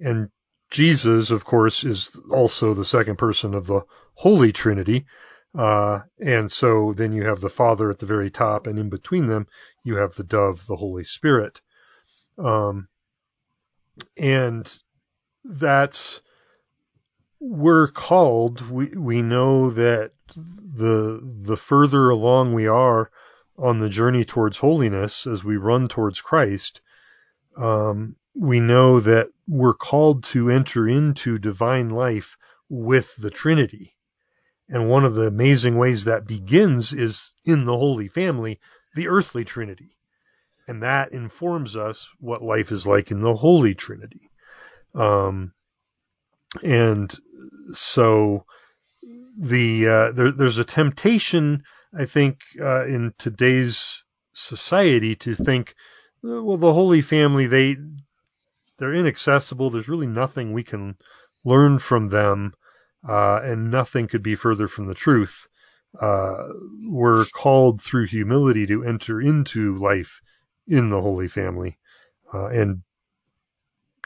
And 0.00 0.30
Jesus, 0.70 1.30
of 1.30 1.44
course, 1.44 1.84
is 1.84 2.20
also 2.30 2.74
the 2.74 2.84
second 2.84 3.16
person 3.16 3.54
of 3.54 3.66
the 3.66 3.82
Holy 4.14 4.52
Trinity. 4.52 5.06
Uh, 5.54 6.00
and 6.18 6.50
so 6.50 6.94
then 6.94 7.12
you 7.12 7.24
have 7.24 7.40
the 7.40 7.50
Father 7.50 7.90
at 7.90 7.98
the 7.98 8.06
very 8.06 8.30
top, 8.30 8.66
and 8.66 8.78
in 8.78 8.88
between 8.88 9.26
them, 9.26 9.46
you 9.84 9.96
have 9.96 10.14
the 10.14 10.24
dove, 10.24 10.66
the 10.66 10.76
Holy 10.76 11.04
Spirit. 11.04 11.60
Um, 12.38 12.88
and 14.16 14.80
that's, 15.44 16.20
we're 17.40 17.88
called, 17.88 18.68
we, 18.70 18.86
we 18.86 19.22
know 19.22 19.70
that 19.70 20.12
the, 20.36 21.20
the 21.22 21.56
further 21.56 22.10
along 22.10 22.54
we 22.54 22.66
are 22.66 23.10
on 23.58 23.80
the 23.80 23.88
journey 23.88 24.24
towards 24.24 24.58
holiness 24.58 25.26
as 25.26 25.44
we 25.44 25.56
run 25.56 25.88
towards 25.88 26.20
Christ, 26.20 26.80
um, 27.56 28.16
we 28.34 28.60
know 28.60 29.00
that 29.00 29.28
we're 29.46 29.74
called 29.74 30.24
to 30.24 30.50
enter 30.50 30.88
into 30.88 31.38
divine 31.38 31.90
life 31.90 32.36
with 32.68 33.14
the 33.16 33.30
Trinity. 33.30 33.94
And 34.68 34.88
one 34.88 35.04
of 35.04 35.14
the 35.14 35.26
amazing 35.26 35.76
ways 35.76 36.04
that 36.04 36.26
begins 36.26 36.94
is 36.94 37.34
in 37.44 37.66
the 37.66 37.76
Holy 37.76 38.08
Family, 38.08 38.58
the 38.94 39.08
earthly 39.08 39.44
Trinity. 39.44 39.96
And 40.66 40.82
that 40.82 41.12
informs 41.12 41.76
us 41.76 42.08
what 42.20 42.42
life 42.42 42.72
is 42.72 42.86
like 42.86 43.10
in 43.10 43.20
the 43.20 43.34
Holy 43.34 43.74
Trinity. 43.74 44.30
Um, 44.94 45.52
and 46.62 47.14
so 47.72 48.44
the 49.38 49.88
uh, 49.88 50.12
there, 50.12 50.32
there's 50.32 50.58
a 50.58 50.64
temptation, 50.64 51.64
I 51.96 52.04
think, 52.04 52.40
uh, 52.60 52.84
in 52.86 53.14
today's 53.18 54.04
society 54.34 55.14
to 55.16 55.34
think 55.34 55.74
well, 56.22 56.56
the 56.56 56.72
Holy 56.72 57.02
Family, 57.02 57.46
they 57.46 57.76
they're 58.78 58.94
inaccessible. 58.94 59.70
There's 59.70 59.88
really 59.88 60.06
nothing 60.06 60.52
we 60.52 60.62
can 60.62 60.96
learn 61.44 61.78
from 61.78 62.08
them, 62.08 62.54
uh, 63.06 63.40
and 63.42 63.70
nothing 63.70 64.08
could 64.08 64.22
be 64.22 64.34
further 64.34 64.68
from 64.68 64.86
the 64.86 64.94
truth. 64.94 65.48
Uh, 65.98 66.48
we're 66.86 67.24
called 67.26 67.82
through 67.82 68.06
humility 68.06 68.66
to 68.66 68.84
enter 68.84 69.20
into 69.20 69.76
life 69.76 70.20
in 70.66 70.88
the 70.88 71.00
Holy 71.00 71.28
Family, 71.28 71.78
uh, 72.32 72.46
and 72.46 72.82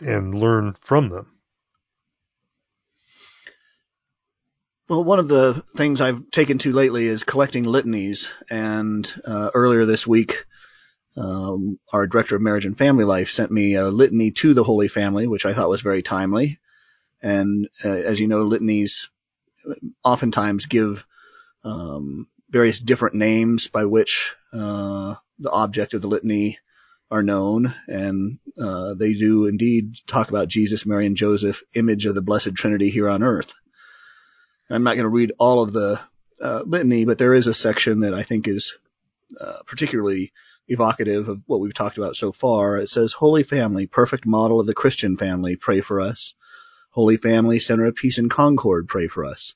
and 0.01 0.35
learn 0.35 0.75
from 0.81 1.09
them. 1.09 1.33
Well, 4.89 5.03
one 5.03 5.19
of 5.19 5.29
the 5.29 5.65
things 5.77 6.01
I've 6.01 6.31
taken 6.31 6.59
to 6.59 6.73
lately 6.73 7.07
is 7.07 7.25
collecting 7.25 7.65
litanies, 7.65 8.29
and 8.49 9.13
uh, 9.25 9.51
earlier 9.53 9.85
this 9.85 10.07
week 10.07 10.47
um, 11.17 11.79
our 11.93 12.07
director 12.07 12.37
of 12.37 12.43
marriage 12.43 12.67
and 12.67 12.77
family 12.77 13.05
life 13.05 13.31
sent 13.31 13.51
me 13.51 13.75
a 13.75 13.89
litany 13.89 14.33
to 14.33 14.55
the 14.55 14.65
Holy 14.65 14.89
Family, 14.89 15.27
which 15.27 15.47
I 15.47 15.55
thought 15.55 15.71
was 15.71 15.81
very 15.81 16.03
timely. 16.03 16.59
And 17.23 17.69
uh, 17.85 17.89
as 17.89 18.21
you 18.21 18.29
know, 18.29 18.45
litanies 18.45 19.09
oftentimes 20.05 20.67
give 20.67 21.07
um, 21.65 22.29
various 22.51 22.79
different 22.79 23.15
names 23.17 23.69
by 23.69 23.87
which 23.87 24.35
uh, 24.53 25.15
the 25.39 25.51
object 25.51 25.95
of 25.95 26.03
the 26.03 26.09
litany 26.09 26.59
are 27.11 27.23
known, 27.23 27.73
and 27.87 28.39
uh, 28.61 28.95
they 28.95 29.13
do 29.15 29.47
indeed 29.47 29.97
talk 30.07 30.29
about 30.29 30.49
Jesus, 30.49 30.87
Mary, 30.87 31.07
and 31.07 31.17
Joseph, 31.17 31.63
image 31.75 32.07
of 32.07 32.15
the 32.15 32.23
Blessed 32.23 32.55
Trinity 32.55 32.91
here 32.91 33.09
on 33.09 33.23
earth. 33.23 33.55
I'm 34.69 34.83
not 34.83 34.95
going 34.95 35.05
to 35.05 35.09
read 35.09 35.33
all 35.39 35.63
of 35.63 35.73
the 35.73 36.01
uh, 36.41 36.63
litany, 36.67 37.05
but 37.05 37.19
there 37.19 37.35
is 37.35 37.47
a 37.47 37.55
section 37.55 38.01
that 38.01 38.15
I 38.15 38.23
think 38.23 38.49
is 38.49 38.77
uh, 39.41 39.59
particularly 39.67 40.33
evocative 40.69 41.29
of 41.29 41.43
what 41.47 41.61
we've 41.61 41.75
talked 41.75 41.99
about 41.99 42.17
so 42.17 42.33
far. 42.33 42.79
It 42.79 42.91
says, 42.91 43.13
Holy 43.13 43.45
Family, 43.45 43.87
perfect 43.87 44.27
model 44.27 44.61
of 44.61 44.67
the 44.67 44.75
Christian 44.75 45.17
family, 45.17 45.57
pray 45.57 45.81
for 45.81 46.01
us. 46.01 46.35
Holy 46.91 47.17
Family, 47.17 47.59
center 47.61 47.87
of 47.87 47.95
peace 47.95 48.19
and 48.19 48.31
concord, 48.31 48.89
pray 48.89 49.07
for 49.07 49.25
us. 49.25 49.55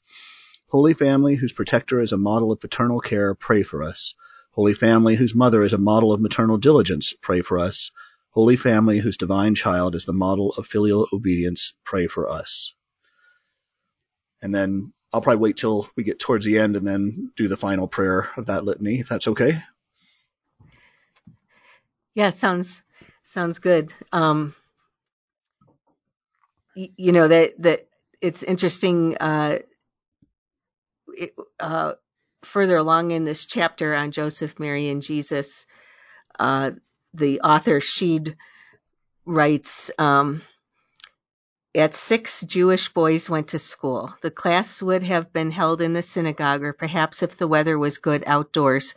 Holy 0.69 0.95
Family, 0.95 1.35
whose 1.35 1.53
protector 1.53 2.01
is 2.01 2.13
a 2.13 2.19
model 2.19 2.53
of 2.53 2.61
paternal 2.61 3.01
care, 3.01 3.35
pray 3.35 3.63
for 3.65 3.83
us. 3.83 4.15
Holy 4.53 4.75
Family, 4.75 5.17
whose 5.17 5.35
mother 5.35 5.63
is 5.63 5.73
a 5.73 5.79
model 5.79 6.13
of 6.13 6.21
maternal 6.21 6.59
diligence, 6.59 7.15
pray 7.21 7.43
for 7.43 7.59
us. 7.59 7.91
Holy 8.31 8.57
Family, 8.57 8.99
whose 8.99 9.17
divine 9.17 9.55
child 9.55 9.95
is 9.95 10.05
the 10.05 10.13
model 10.13 10.53
of 10.57 10.67
filial 10.67 11.09
obedience, 11.13 11.75
pray 11.85 12.07
for 12.07 12.29
us. 12.31 12.75
And 14.43 14.55
then 14.55 14.93
I'll 15.13 15.21
probably 15.23 15.41
wait 15.43 15.57
till 15.57 15.89
we 15.97 16.05
get 16.05 16.21
towards 16.21 16.45
the 16.45 16.59
end 16.59 16.77
and 16.77 16.87
then 16.87 17.33
do 17.37 17.49
the 17.49 17.57
final 17.57 17.89
prayer 17.89 18.29
of 18.37 18.47
that 18.47 18.65
litany, 18.65 19.01
if 19.01 19.09
that's 19.09 19.29
okay. 19.29 19.59
Yeah, 22.15 22.31
sounds 22.31 22.83
sounds 23.25 23.59
good. 23.61 23.95
Um, 24.13 24.55
y- 26.77 26.93
you 26.97 27.13
know 27.13 27.29
that 27.29 27.55
that 27.63 27.89
it's 28.21 28.43
interesting. 28.43 29.17
Uh, 29.19 29.61
it, 31.09 31.35
uh, 31.61 31.95
further 32.43 32.77
along 32.77 33.11
in 33.11 33.25
this 33.25 33.45
chapter 33.45 33.95
on 33.95 34.13
Joseph, 34.13 34.59
Mary, 34.59 34.89
and 34.89 35.03
Jesus, 35.03 35.67
uh, 36.39 36.73
the 37.15 37.41
author 37.41 37.81
Sheed 37.81 38.37
writes. 39.25 39.91
Um, 39.99 40.43
at 41.75 41.95
six, 41.95 42.43
Jewish 42.43 42.89
boys 42.89 43.31
went 43.31 43.49
to 43.49 43.59
school. 43.59 44.13
The 44.23 44.31
class 44.31 44.83
would 44.83 45.05
have 45.05 45.33
been 45.33 45.53
held 45.53 45.81
in 45.81 45.93
the 45.93 46.03
synagogue, 46.03 46.65
or 46.65 46.73
perhaps 46.73 47.23
if 47.23 47.37
the 47.37 47.47
weather 47.47 47.79
was 47.79 47.99
good 47.99 48.25
outdoors, 48.27 48.97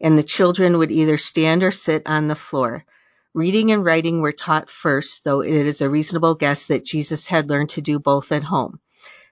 and 0.00 0.18
the 0.18 0.22
children 0.22 0.78
would 0.78 0.90
either 0.90 1.16
stand 1.16 1.62
or 1.62 1.70
sit 1.70 2.02
on 2.06 2.28
the 2.28 2.34
floor. 2.34 2.84
Reading 3.32 3.70
and 3.70 3.84
writing 3.84 4.20
were 4.20 4.32
taught 4.32 4.68
first, 4.68 5.24
though 5.24 5.40
it 5.40 5.66
is 5.66 5.80
a 5.80 5.88
reasonable 5.88 6.34
guess 6.34 6.66
that 6.66 6.84
Jesus 6.84 7.26
had 7.26 7.48
learned 7.48 7.70
to 7.70 7.80
do 7.80 7.98
both 7.98 8.32
at 8.32 8.42
home. 8.42 8.80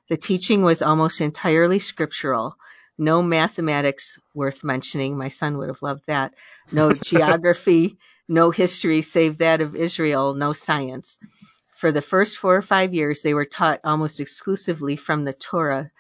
The 0.08 0.16
teaching 0.16 0.62
was 0.62 0.80
almost 0.80 1.20
entirely 1.20 1.80
scriptural. 1.80 2.56
No 2.98 3.22
mathematics 3.22 4.18
worth 4.34 4.64
mentioning. 4.64 5.16
My 5.16 5.28
son 5.28 5.56
would 5.58 5.68
have 5.68 5.82
loved 5.82 6.06
that. 6.06 6.34
No 6.72 6.92
geography, 7.10 7.96
no 8.28 8.50
history 8.50 9.02
save 9.02 9.38
that 9.38 9.60
of 9.60 9.76
Israel, 9.76 10.34
no 10.34 10.52
science. 10.52 11.16
For 11.76 11.92
the 11.92 12.02
first 12.02 12.38
four 12.38 12.56
or 12.56 12.62
five 12.62 12.92
years, 12.92 13.22
they 13.22 13.34
were 13.34 13.44
taught 13.44 13.80
almost 13.84 14.18
exclusively 14.18 14.96
from 14.96 15.24
the 15.24 15.32
Torah, 15.32 15.92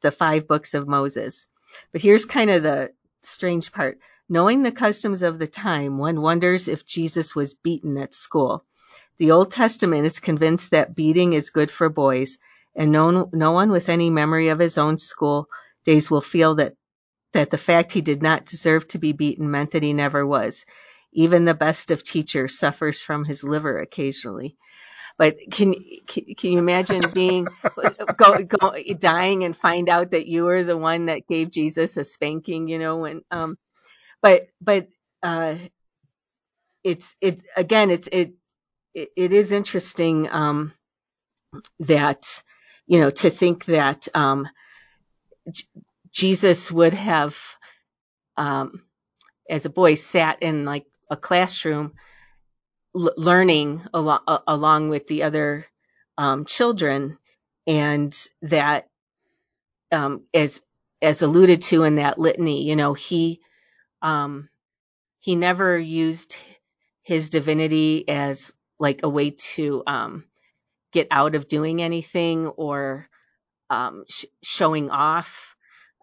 the 0.00 0.10
five 0.10 0.48
books 0.48 0.74
of 0.74 0.88
Moses. 0.88 1.46
But 1.92 2.00
here's 2.00 2.24
kind 2.24 2.50
of 2.50 2.64
the 2.64 2.92
strange 3.22 3.70
part. 3.70 3.98
Knowing 4.28 4.62
the 4.62 4.72
customs 4.72 5.22
of 5.22 5.38
the 5.38 5.46
time, 5.46 5.98
one 5.98 6.20
wonders 6.20 6.66
if 6.66 6.84
Jesus 6.84 7.36
was 7.36 7.54
beaten 7.54 7.96
at 7.98 8.14
school. 8.14 8.64
The 9.18 9.30
Old 9.30 9.52
Testament 9.52 10.06
is 10.06 10.18
convinced 10.18 10.72
that 10.72 10.96
beating 10.96 11.34
is 11.34 11.50
good 11.50 11.70
for 11.70 11.88
boys, 11.88 12.38
and 12.74 12.90
no, 12.90 13.28
no 13.32 13.52
one 13.52 13.70
with 13.70 13.88
any 13.88 14.10
memory 14.10 14.48
of 14.48 14.58
his 14.58 14.78
own 14.78 14.98
school 14.98 15.48
days 15.84 16.10
will 16.10 16.20
feel 16.20 16.56
that, 16.56 16.74
that 17.32 17.50
the 17.50 17.58
fact 17.58 17.92
he 17.92 18.00
did 18.00 18.22
not 18.22 18.46
deserve 18.46 18.86
to 18.88 18.98
be 18.98 19.12
beaten 19.12 19.50
meant 19.50 19.72
that 19.72 19.82
he 19.82 19.92
never 19.92 20.26
was. 20.26 20.64
Even 21.12 21.44
the 21.44 21.54
best 21.54 21.90
of 21.90 22.02
teachers 22.02 22.58
suffers 22.58 23.02
from 23.02 23.24
his 23.24 23.44
liver 23.44 23.78
occasionally. 23.78 24.56
But 25.18 25.36
can 25.50 25.74
can, 26.06 26.52
you 26.52 26.58
imagine 26.58 27.02
being 27.12 27.46
go, 28.16 28.42
go 28.42 28.74
dying 28.98 29.44
and 29.44 29.54
find 29.54 29.88
out 29.88 30.12
that 30.12 30.26
you 30.26 30.44
were 30.44 30.62
the 30.62 30.76
one 30.76 31.06
that 31.06 31.26
gave 31.28 31.50
Jesus 31.50 31.96
a 31.96 32.04
spanking? 32.04 32.68
You 32.68 32.78
know, 32.78 33.04
and 33.04 33.22
um, 33.30 33.58
but 34.22 34.48
but 34.60 34.88
uh, 35.22 35.56
it's 36.82 37.14
it 37.20 37.42
again. 37.56 37.90
It's 37.90 38.08
it 38.10 38.32
it, 38.94 39.10
it 39.16 39.32
is 39.32 39.52
interesting 39.52 40.28
um, 40.30 40.72
that 41.80 42.42
you 42.86 43.00
know 43.00 43.10
to 43.10 43.30
think 43.30 43.66
that 43.66 44.08
um, 44.14 44.48
J- 45.50 45.64
Jesus 46.12 46.70
would 46.70 46.94
have 46.94 47.38
um, 48.36 48.82
as 49.50 49.66
a 49.66 49.70
boy 49.70 49.94
sat 49.94 50.42
in 50.42 50.64
like 50.64 50.86
a 51.10 51.16
classroom 51.16 51.94
l- 52.96 53.14
learning 53.16 53.82
along 53.94 54.20
uh, 54.28 54.38
along 54.46 54.88
with 54.90 55.06
the 55.08 55.24
other 55.24 55.66
um, 56.18 56.44
children, 56.44 57.18
and 57.66 58.16
that 58.42 58.88
um, 59.92 60.24
as 60.34 60.60
as 61.02 61.22
alluded 61.22 61.62
to 61.62 61.84
in 61.84 61.96
that 61.96 62.18
litany, 62.18 62.64
you 62.64 62.76
know, 62.76 62.94
he 62.94 63.40
um, 64.02 64.48
he 65.20 65.36
never 65.36 65.78
used 65.78 66.36
his 67.02 67.30
divinity 67.30 68.08
as 68.08 68.54
like 68.80 69.02
a 69.02 69.08
way 69.08 69.30
to 69.30 69.82
um, 69.86 70.24
get 70.92 71.08
out 71.10 71.34
of 71.34 71.48
doing 71.48 71.82
anything 71.82 72.48
or 72.48 73.08
um, 73.72 74.04
sh- 74.08 74.26
showing 74.42 74.90
off, 74.90 75.56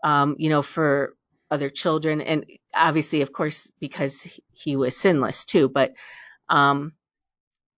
um, 0.04 0.36
you 0.40 0.50
know, 0.50 0.64
for 0.64 1.16
other 1.52 1.70
children, 1.70 2.22
and 2.22 2.46
obviously, 2.74 3.22
of 3.22 3.32
course, 3.32 3.72
because 3.80 4.28
he 4.54 4.76
was 4.76 4.98
sinless 4.98 5.46
too, 5.46 5.70
but 5.70 5.94
um, 6.50 6.94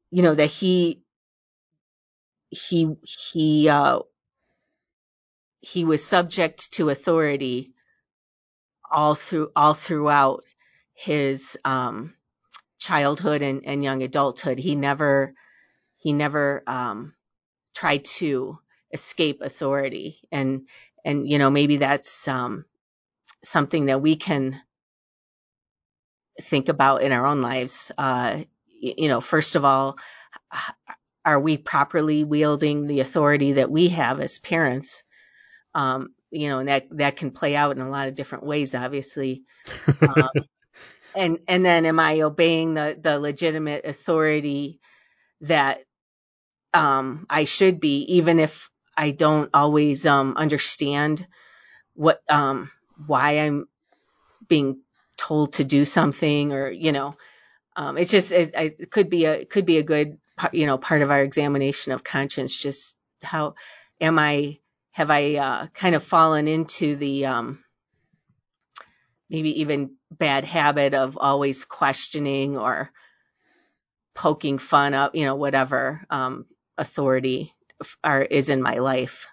you 0.10 0.24
know 0.24 0.34
that 0.34 0.48
he 0.48 1.02
he 2.50 2.96
he 3.04 3.70
uh, 3.70 4.00
he 5.60 5.84
was 5.84 6.04
subject 6.04 6.72
to 6.74 6.90
authority 6.90 7.74
all 8.90 9.16
through 9.16 9.52
all 9.56 9.74
throughout 9.74 10.44
his 10.94 11.58
um, 11.66 12.14
childhood 12.80 13.42
and, 13.42 13.66
and 13.66 13.84
young 13.84 14.04
adulthood. 14.04 14.58
He 14.58 14.76
never 14.76 15.34
he 15.98 16.14
never 16.14 16.64
um, 16.66 17.14
tried 17.76 18.06
to 18.06 18.58
escape 18.94 19.42
authority, 19.42 20.20
and 20.32 20.68
and 21.04 21.30
you 21.30 21.38
know 21.40 21.50
maybe 21.50 21.78
that's 21.78 22.28
um, 22.28 22.66
something 23.44 23.86
that 23.86 24.02
we 24.02 24.16
can 24.16 24.62
think 26.40 26.70
about 26.70 27.02
in 27.02 27.12
our 27.12 27.26
own 27.26 27.42
lives. 27.42 27.92
Uh, 27.98 28.42
you 28.80 29.08
know, 29.08 29.22
first 29.22 29.56
of 29.56 29.66
all, 29.66 29.98
are 31.24 31.40
we 31.40 31.58
properly 31.58 32.24
wielding 32.24 32.88
the 32.88 33.00
authority 33.00 33.54
that 33.54 33.70
we 33.70 33.90
have 33.90 34.20
as 34.20 34.40
parents? 34.40 35.04
Um, 35.76 36.14
you 36.32 36.50
know, 36.50 36.60
and 36.60 36.70
that 36.70 36.88
that 36.92 37.18
can 37.18 37.32
play 37.32 37.56
out 37.56 37.76
in 37.76 37.82
a 37.82 37.90
lot 37.90 38.08
of 38.08 38.16
different 38.16 38.46
ways, 38.46 38.74
obviously. 38.74 39.44
Um, 40.02 40.30
and 41.16 41.40
and 41.48 41.64
then, 41.66 41.86
am 41.86 42.00
I 42.00 42.22
obeying 42.22 42.74
the 42.74 42.98
the 43.00 43.20
legitimate 43.20 43.86
authority 43.86 44.80
that 45.42 45.80
um, 46.74 47.26
I 47.30 47.44
should 47.44 47.80
be, 47.80 48.16
even 48.16 48.40
if 48.40 48.71
I 48.96 49.12
don't 49.12 49.50
always 49.54 50.06
um, 50.06 50.36
understand 50.38 51.26
what 51.94 52.22
um, 52.30 52.72
why 53.08 53.40
I'm 53.40 53.68
being 54.48 54.82
told 55.18 55.54
to 55.54 55.64
do 55.64 55.86
something, 55.86 56.54
or 56.54 56.70
you 56.70 56.92
know, 56.92 57.16
um, 57.76 57.98
it's 57.98 58.12
just 58.12 58.32
it, 58.32 58.52
it 58.56 58.92
could 58.92 59.10
be 59.10 59.26
a 59.26 59.34
it 59.34 59.50
could 59.50 59.66
be 59.66 59.78
a 59.78 59.84
good 59.84 60.18
you 60.52 60.66
know 60.66 60.78
part 60.78 61.02
of 61.02 61.12
our 61.12 61.22
examination 61.22 61.94
of 61.94 62.04
conscience. 62.04 62.56
Just 62.56 62.96
how 63.22 63.56
am 64.00 64.20
I 64.20 64.60
have 64.92 65.10
I 65.10 65.36
uh, 65.36 65.68
kind 65.68 65.96
of 65.96 66.04
fallen 66.04 66.48
into 66.48 66.96
the 66.96 67.26
um, 67.28 67.64
maybe 69.30 69.62
even 69.62 69.96
bad 70.12 70.44
habit 70.44 70.94
of 70.94 71.18
always 71.18 71.64
questioning 71.64 72.58
or 72.58 72.92
poking 74.14 74.58
fun 74.58 74.94
up, 74.94 75.16
you 75.16 75.26
know, 75.26 75.36
whatever 75.36 76.06
um, 76.10 76.46
authority 76.78 77.54
are, 78.04 78.22
is 78.22 78.50
in 78.50 78.62
my 78.62 78.76
life. 78.76 79.28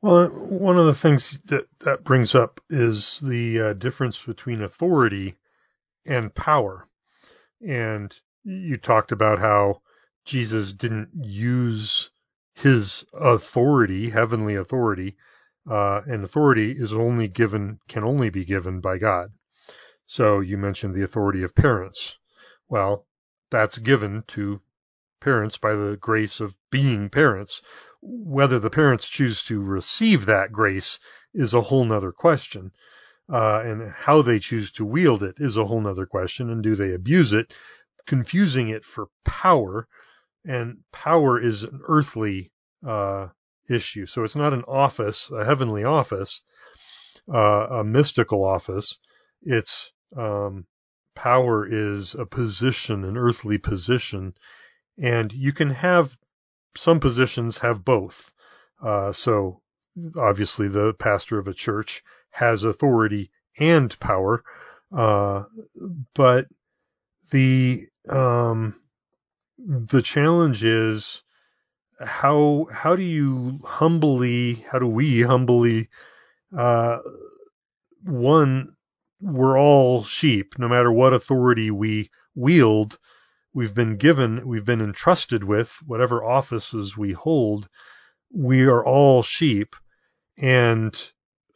Well, 0.00 0.28
one 0.28 0.78
of 0.78 0.86
the 0.86 0.94
things 0.94 1.38
that 1.44 1.66
that 1.80 2.04
brings 2.04 2.34
up 2.34 2.60
is 2.68 3.20
the 3.20 3.60
uh, 3.60 3.72
difference 3.74 4.18
between 4.18 4.62
authority 4.62 5.36
and 6.06 6.34
power. 6.34 6.88
And 7.66 8.14
you 8.44 8.76
talked 8.76 9.12
about 9.12 9.38
how 9.38 9.82
Jesus 10.24 10.72
didn't 10.72 11.10
use 11.14 12.10
his 12.54 13.04
authority, 13.14 14.10
heavenly 14.10 14.56
authority, 14.56 15.16
uh, 15.70 16.02
and 16.06 16.24
authority 16.24 16.72
is 16.72 16.92
only 16.92 17.28
given, 17.28 17.78
can 17.88 18.02
only 18.04 18.30
be 18.30 18.44
given 18.44 18.80
by 18.80 18.98
God. 18.98 19.30
So 20.06 20.40
you 20.40 20.58
mentioned 20.58 20.94
the 20.94 21.04
authority 21.04 21.44
of 21.44 21.54
parents. 21.54 22.18
Well, 22.68 23.06
that's 23.50 23.78
given 23.78 24.24
to 24.28 24.60
parents 25.22 25.56
by 25.56 25.74
the 25.74 25.96
grace 25.96 26.40
of 26.40 26.54
being 26.70 27.08
parents. 27.08 27.62
Whether 28.00 28.58
the 28.58 28.70
parents 28.70 29.08
choose 29.08 29.44
to 29.44 29.60
receive 29.62 30.26
that 30.26 30.52
grace 30.52 30.98
is 31.32 31.54
a 31.54 31.60
whole 31.60 31.84
nother 31.84 32.12
question. 32.12 32.72
Uh, 33.32 33.60
and 33.64 33.92
how 33.92 34.20
they 34.20 34.38
choose 34.38 34.72
to 34.72 34.84
wield 34.84 35.22
it 35.22 35.36
is 35.38 35.56
a 35.56 35.64
whole 35.64 35.80
nother 35.80 36.06
question. 36.06 36.50
And 36.50 36.62
do 36.62 36.74
they 36.74 36.92
abuse 36.92 37.32
it, 37.32 37.54
confusing 38.06 38.68
it 38.68 38.84
for 38.84 39.06
power? 39.24 39.88
And 40.44 40.78
power 40.90 41.40
is 41.40 41.62
an 41.62 41.80
earthly 41.86 42.50
uh, 42.86 43.28
issue. 43.68 44.06
So 44.06 44.24
it's 44.24 44.36
not 44.36 44.52
an 44.52 44.64
office, 44.64 45.30
a 45.30 45.44
heavenly 45.44 45.84
office, 45.84 46.42
uh, 47.32 47.66
a 47.70 47.84
mystical 47.84 48.44
office. 48.44 48.98
It's 49.42 49.92
um, 50.16 50.66
power 51.14 51.66
is 51.66 52.14
a 52.14 52.26
position, 52.26 53.04
an 53.04 53.16
earthly 53.16 53.58
position, 53.58 54.34
and 54.98 55.32
you 55.32 55.52
can 55.52 55.70
have 55.70 56.16
some 56.76 57.00
positions 57.00 57.58
have 57.58 57.84
both. 57.84 58.32
Uh, 58.82 59.12
so 59.12 59.60
obviously, 60.16 60.68
the 60.68 60.94
pastor 60.94 61.38
of 61.38 61.48
a 61.48 61.54
church 61.54 62.02
has 62.30 62.64
authority 62.64 63.30
and 63.58 63.98
power, 64.00 64.42
uh, 64.96 65.44
but 66.14 66.46
the 67.30 67.86
um, 68.08 68.74
the 69.58 70.02
challenge 70.02 70.64
is 70.64 71.22
how 72.00 72.66
how 72.72 72.96
do 72.96 73.02
you 73.02 73.60
humbly 73.64 74.54
how 74.54 74.78
do 74.78 74.86
we 74.86 75.22
humbly 75.22 75.88
uh, 76.56 76.98
one 78.04 78.74
we're 79.22 79.58
all 79.58 80.02
sheep, 80.02 80.58
no 80.58 80.68
matter 80.68 80.90
what 80.90 81.14
authority 81.14 81.70
we 81.70 82.10
wield. 82.34 82.98
We've 83.54 83.74
been 83.74 83.96
given, 83.96 84.46
we've 84.46 84.64
been 84.64 84.80
entrusted 84.80 85.44
with 85.44 85.76
whatever 85.84 86.24
offices 86.24 86.96
we 86.96 87.12
hold. 87.12 87.68
We 88.30 88.64
are 88.64 88.84
all 88.84 89.22
sheep. 89.22 89.76
And 90.38 90.98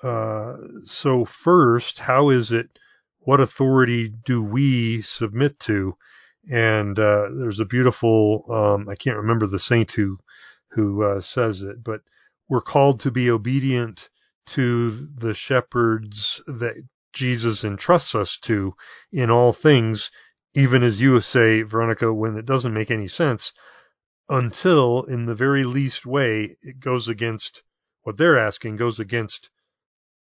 uh, 0.03 0.57
so, 0.85 1.25
first, 1.25 1.99
how 1.99 2.29
is 2.29 2.53
it? 2.53 2.69
What 3.21 3.41
authority 3.41 4.09
do 4.09 4.43
we 4.43 5.03
submit 5.03 5.59
to? 5.61 5.97
And 6.51 6.99
uh, 6.99 7.29
there's 7.35 7.61
a 7.61 7.65
beautiful, 7.65 8.45
um, 8.51 8.89
I 8.89 8.95
can't 8.95 9.17
remember 9.17 9.47
the 9.47 9.59
saint 9.59 9.93
who 9.93 10.19
who 10.71 11.03
uh, 11.03 11.21
says 11.21 11.63
it, 11.63 11.83
but 11.83 12.03
we're 12.49 12.61
called 12.61 13.01
to 13.01 13.11
be 13.11 13.31
obedient 13.31 14.11
to 14.47 14.91
the 14.91 15.35
shepherds 15.35 16.43
that 16.47 16.77
Jesus 17.13 17.65
entrusts 17.65 18.15
us 18.15 18.37
to 18.39 18.75
in 19.11 19.31
all 19.31 19.53
things, 19.53 20.11
even 20.57 20.83
as 20.83 21.01
you 21.01 21.21
say, 21.21 21.63
Veronica, 21.63 22.13
when 22.13 22.39
it 22.39 22.47
doesn't 22.47 22.73
make 22.73 22.91
any 22.91 23.09
sense, 23.09 23.53
until 24.29 25.05
in 25.05 25.27
the 25.27 25.35
very 25.35 25.65
least 25.65 26.07
way 26.07 26.57
it 26.63 26.81
goes 26.81 27.09
against 27.09 27.63
what 28.03 28.17
they're 28.17 28.39
asking, 28.39 28.77
goes 28.77 28.99
against 28.99 29.51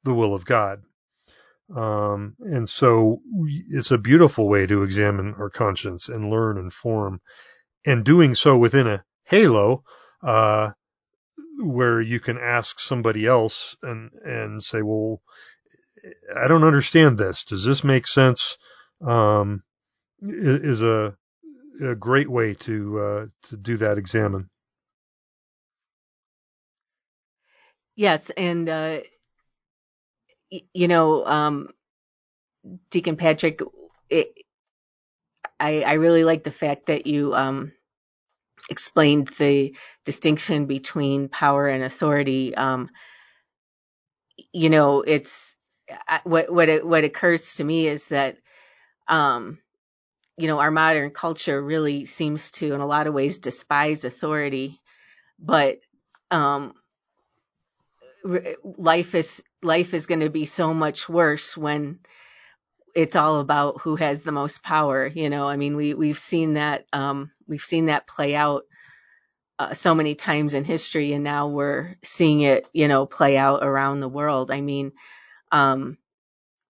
the 0.03 0.13
will 0.13 0.35
of 0.35 0.45
God. 0.45 0.83
Um, 1.75 2.35
and 2.41 2.69
so 2.69 3.23
it's 3.71 3.93
a 3.93 3.97
beautiful 3.97 4.49
way 4.49 4.67
to 4.67 4.83
examine 4.83 5.35
our 5.39 5.51
conscience 5.51 6.09
and 6.09 6.31
learn 6.31 6.59
and 6.59 6.73
form, 6.73 7.21
and 7.87 8.05
doing 8.05 8.35
so 8.35 8.59
within 8.59 8.89
a 8.89 9.05
halo, 9.25 9.85
uh, 10.23 10.73
where 11.61 12.01
you 12.01 12.19
can 12.19 12.39
ask 12.39 12.81
somebody 12.81 13.25
else 13.25 13.77
and 13.83 14.11
and 14.25 14.63
say, 14.63 14.83
well, 14.83 15.23
I 16.37 16.49
don't 16.49 16.65
understand 16.65 17.19
this. 17.19 17.45
Does 17.45 17.65
this 17.65 17.85
make 17.85 18.09
sense? 18.09 18.59
Um, 19.01 19.63
is 20.25 20.83
a 20.83 21.17
a 21.83 21.95
great 21.95 22.31
way 22.31 22.55
to 22.55 23.01
uh, 23.01 23.27
to 23.43 23.57
do 23.57 23.77
that 23.79 23.99
examine. 23.99 24.49
Yes, 27.97 28.31
and 28.31 28.69
uh, 28.69 28.99
you 30.73 30.89
know, 30.89 31.27
um, 31.27 31.69
Deacon 32.91 33.17
Patrick, 33.17 33.61
it, 34.09 34.33
I 35.61 35.83
I 35.83 35.93
really 35.95 36.25
like 36.25 36.45
the 36.45 36.51
fact 36.51 36.87
that 36.87 37.07
you 37.07 37.35
um, 37.35 37.73
explained 38.71 39.29
the 39.39 39.75
distinction 40.05 40.67
between 40.67 41.29
power 41.29 41.67
and 41.69 41.83
authority. 41.83 42.55
Um, 42.55 42.91
you 44.53 44.71
know, 44.71 45.03
it's 45.03 45.57
what 46.25 46.53
what 46.53 46.69
it, 46.69 46.87
what 46.87 47.05
occurs 47.05 47.57
to 47.57 47.65
me 47.65 47.87
is 47.87 48.09
that 48.09 48.39
um, 49.09 49.59
you 50.37 50.47
know 50.47 50.59
our 50.59 50.71
modern 50.71 51.11
culture 51.11 51.61
really 51.63 52.05
seems 52.05 52.51
to, 52.53 52.75
in 52.75 52.81
a 52.81 52.87
lot 52.87 53.07
of 53.07 53.15
ways, 53.15 53.39
despise 53.39 54.05
authority, 54.05 54.81
but 55.39 55.79
um, 56.31 56.75
life 58.65 59.15
is 59.15 59.43
life 59.63 59.95
is 59.95 60.07
going 60.07 60.21
to 60.21 60.31
be 60.31 60.45
so 60.45 60.75
much 60.75 61.09
worse 61.09 61.57
when 61.57 62.01
it's 62.95 63.17
all 63.17 63.41
about 63.41 63.81
who 63.81 63.97
has 63.97 64.23
the 64.23 64.33
most 64.33 64.63
power. 64.63 65.07
You 65.07 65.31
know, 65.31 65.47
I 65.49 65.57
mean, 65.57 65.77
we 65.77 65.95
we've 65.95 66.19
seen 66.19 66.55
that 66.55 66.87
um, 66.93 67.31
we've 67.47 67.63
seen 67.63 67.87
that 67.87 68.07
play 68.07 68.35
out 68.35 68.65
uh, 69.59 69.75
so 69.75 69.95
many 69.95 70.15
times 70.15 70.55
in 70.55 70.65
history, 70.65 71.13
and 71.13 71.25
now 71.25 71.49
we're 71.49 71.97
seeing 72.03 72.41
it, 72.41 72.69
you 72.73 72.89
know, 72.89 73.07
play 73.07 73.37
out 73.37 73.63
around 73.63 74.01
the 74.01 74.09
world. 74.09 74.51
I 74.51 74.61
mean, 74.61 74.93
um, 75.53 75.99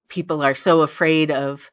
people 0.09 0.43
are 0.43 0.55
so 0.55 0.83
afraid 0.83 1.31
of. 1.31 1.71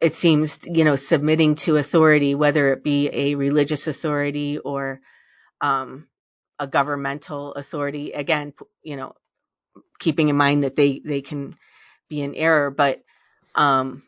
It 0.00 0.14
seems, 0.14 0.60
you 0.66 0.84
know, 0.84 0.96
submitting 0.96 1.56
to 1.56 1.76
authority, 1.76 2.34
whether 2.34 2.72
it 2.72 2.84
be 2.84 3.10
a 3.12 3.34
religious 3.36 3.86
authority 3.88 4.58
or 4.58 5.00
um, 5.60 6.08
a 6.58 6.66
governmental 6.66 7.54
authority. 7.54 8.12
Again, 8.12 8.54
you 8.82 8.96
know, 8.96 9.14
keeping 9.98 10.28
in 10.28 10.36
mind 10.36 10.64
that 10.64 10.76
they 10.76 11.00
they 11.04 11.22
can 11.22 11.56
be 12.10 12.22
in 12.22 12.34
error, 12.34 12.70
but 12.70 13.02
um, 13.54 14.02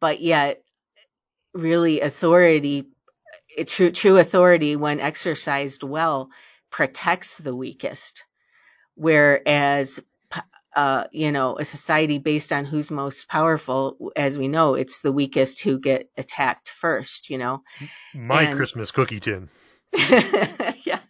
but 0.00 0.20
yet, 0.20 0.62
really, 1.54 2.00
authority, 2.00 2.88
true 3.66 3.90
true 3.92 4.18
authority, 4.18 4.76
when 4.76 5.00
exercised 5.00 5.82
well, 5.82 6.30
protects 6.70 7.38
the 7.38 7.54
weakest. 7.56 8.24
Whereas, 8.96 10.00
uh, 10.74 11.04
you 11.12 11.32
know, 11.32 11.58
a 11.58 11.64
society 11.64 12.18
based 12.18 12.52
on 12.52 12.64
who's 12.64 12.90
most 12.90 13.28
powerful, 13.28 14.12
as 14.16 14.38
we 14.38 14.48
know, 14.48 14.74
it's 14.74 15.00
the 15.00 15.12
weakest 15.12 15.62
who 15.62 15.78
get 15.78 16.08
attacked 16.16 16.70
first. 16.70 17.30
You 17.30 17.38
know, 17.38 17.62
my 18.14 18.42
and, 18.42 18.56
Christmas 18.56 18.90
cookie 18.90 19.20
tin. 19.20 19.48
yeah. 19.92 20.98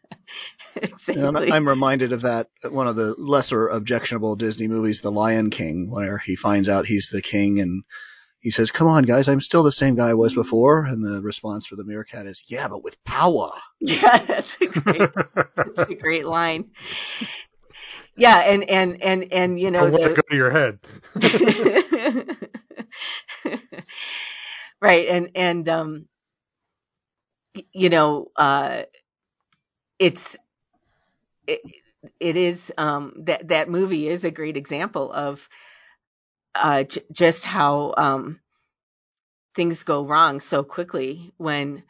Exactly. 0.74 1.52
I'm 1.52 1.68
reminded 1.68 2.14
of 2.14 2.22
that 2.22 2.48
one 2.64 2.88
of 2.88 2.96
the 2.96 3.14
lesser 3.18 3.68
objectionable 3.68 4.36
Disney 4.36 4.68
movies, 4.68 5.02
The 5.02 5.12
Lion 5.12 5.50
King, 5.50 5.90
where 5.90 6.16
he 6.16 6.34
finds 6.34 6.66
out 6.68 6.86
he's 6.86 7.10
the 7.12 7.20
king 7.20 7.60
and 7.60 7.84
he 8.40 8.50
says, 8.50 8.70
"Come 8.70 8.88
on, 8.88 9.04
guys, 9.04 9.28
I'm 9.28 9.40
still 9.40 9.62
the 9.62 9.70
same 9.70 9.94
guy 9.94 10.08
I 10.08 10.14
was 10.14 10.34
before." 10.34 10.84
And 10.84 11.04
the 11.04 11.22
response 11.22 11.66
for 11.66 11.76
the 11.76 11.84
meerkat 11.84 12.26
is, 12.26 12.42
"Yeah, 12.48 12.68
but 12.68 12.82
with 12.82 13.02
power." 13.04 13.52
Yeah, 13.80 14.16
that's 14.18 14.60
a 14.60 14.66
great, 14.66 15.10
that's 15.56 15.80
a 15.80 15.94
great 15.94 16.24
line. 16.24 16.70
Yeah, 18.16 18.38
and 18.38 18.68
and 18.68 19.02
and 19.02 19.32
and 19.32 19.60
you 19.60 19.70
know, 19.70 19.90
the, 19.90 20.14
go 20.14 20.22
to 20.30 20.36
your 20.36 20.50
head. 20.50 20.78
right, 24.80 25.08
and 25.08 25.30
and 25.34 25.68
um, 25.68 26.06
you 27.72 27.88
know, 27.88 28.28
uh, 28.36 28.82
it's 29.98 30.36
it, 31.46 31.60
it 32.20 32.36
is 32.36 32.72
um, 32.78 33.12
that 33.26 33.48
that 33.48 33.68
movie 33.68 34.08
is 34.08 34.24
a 34.24 34.30
great 34.30 34.56
example 34.56 35.12
of 35.12 35.48
uh, 36.54 36.84
j- 36.84 37.02
just 37.12 37.44
how 37.44 37.94
um, 37.96 38.40
things 39.54 39.82
go 39.84 40.04
wrong 40.04 40.40
so 40.40 40.62
quickly 40.62 41.32
when 41.36 41.82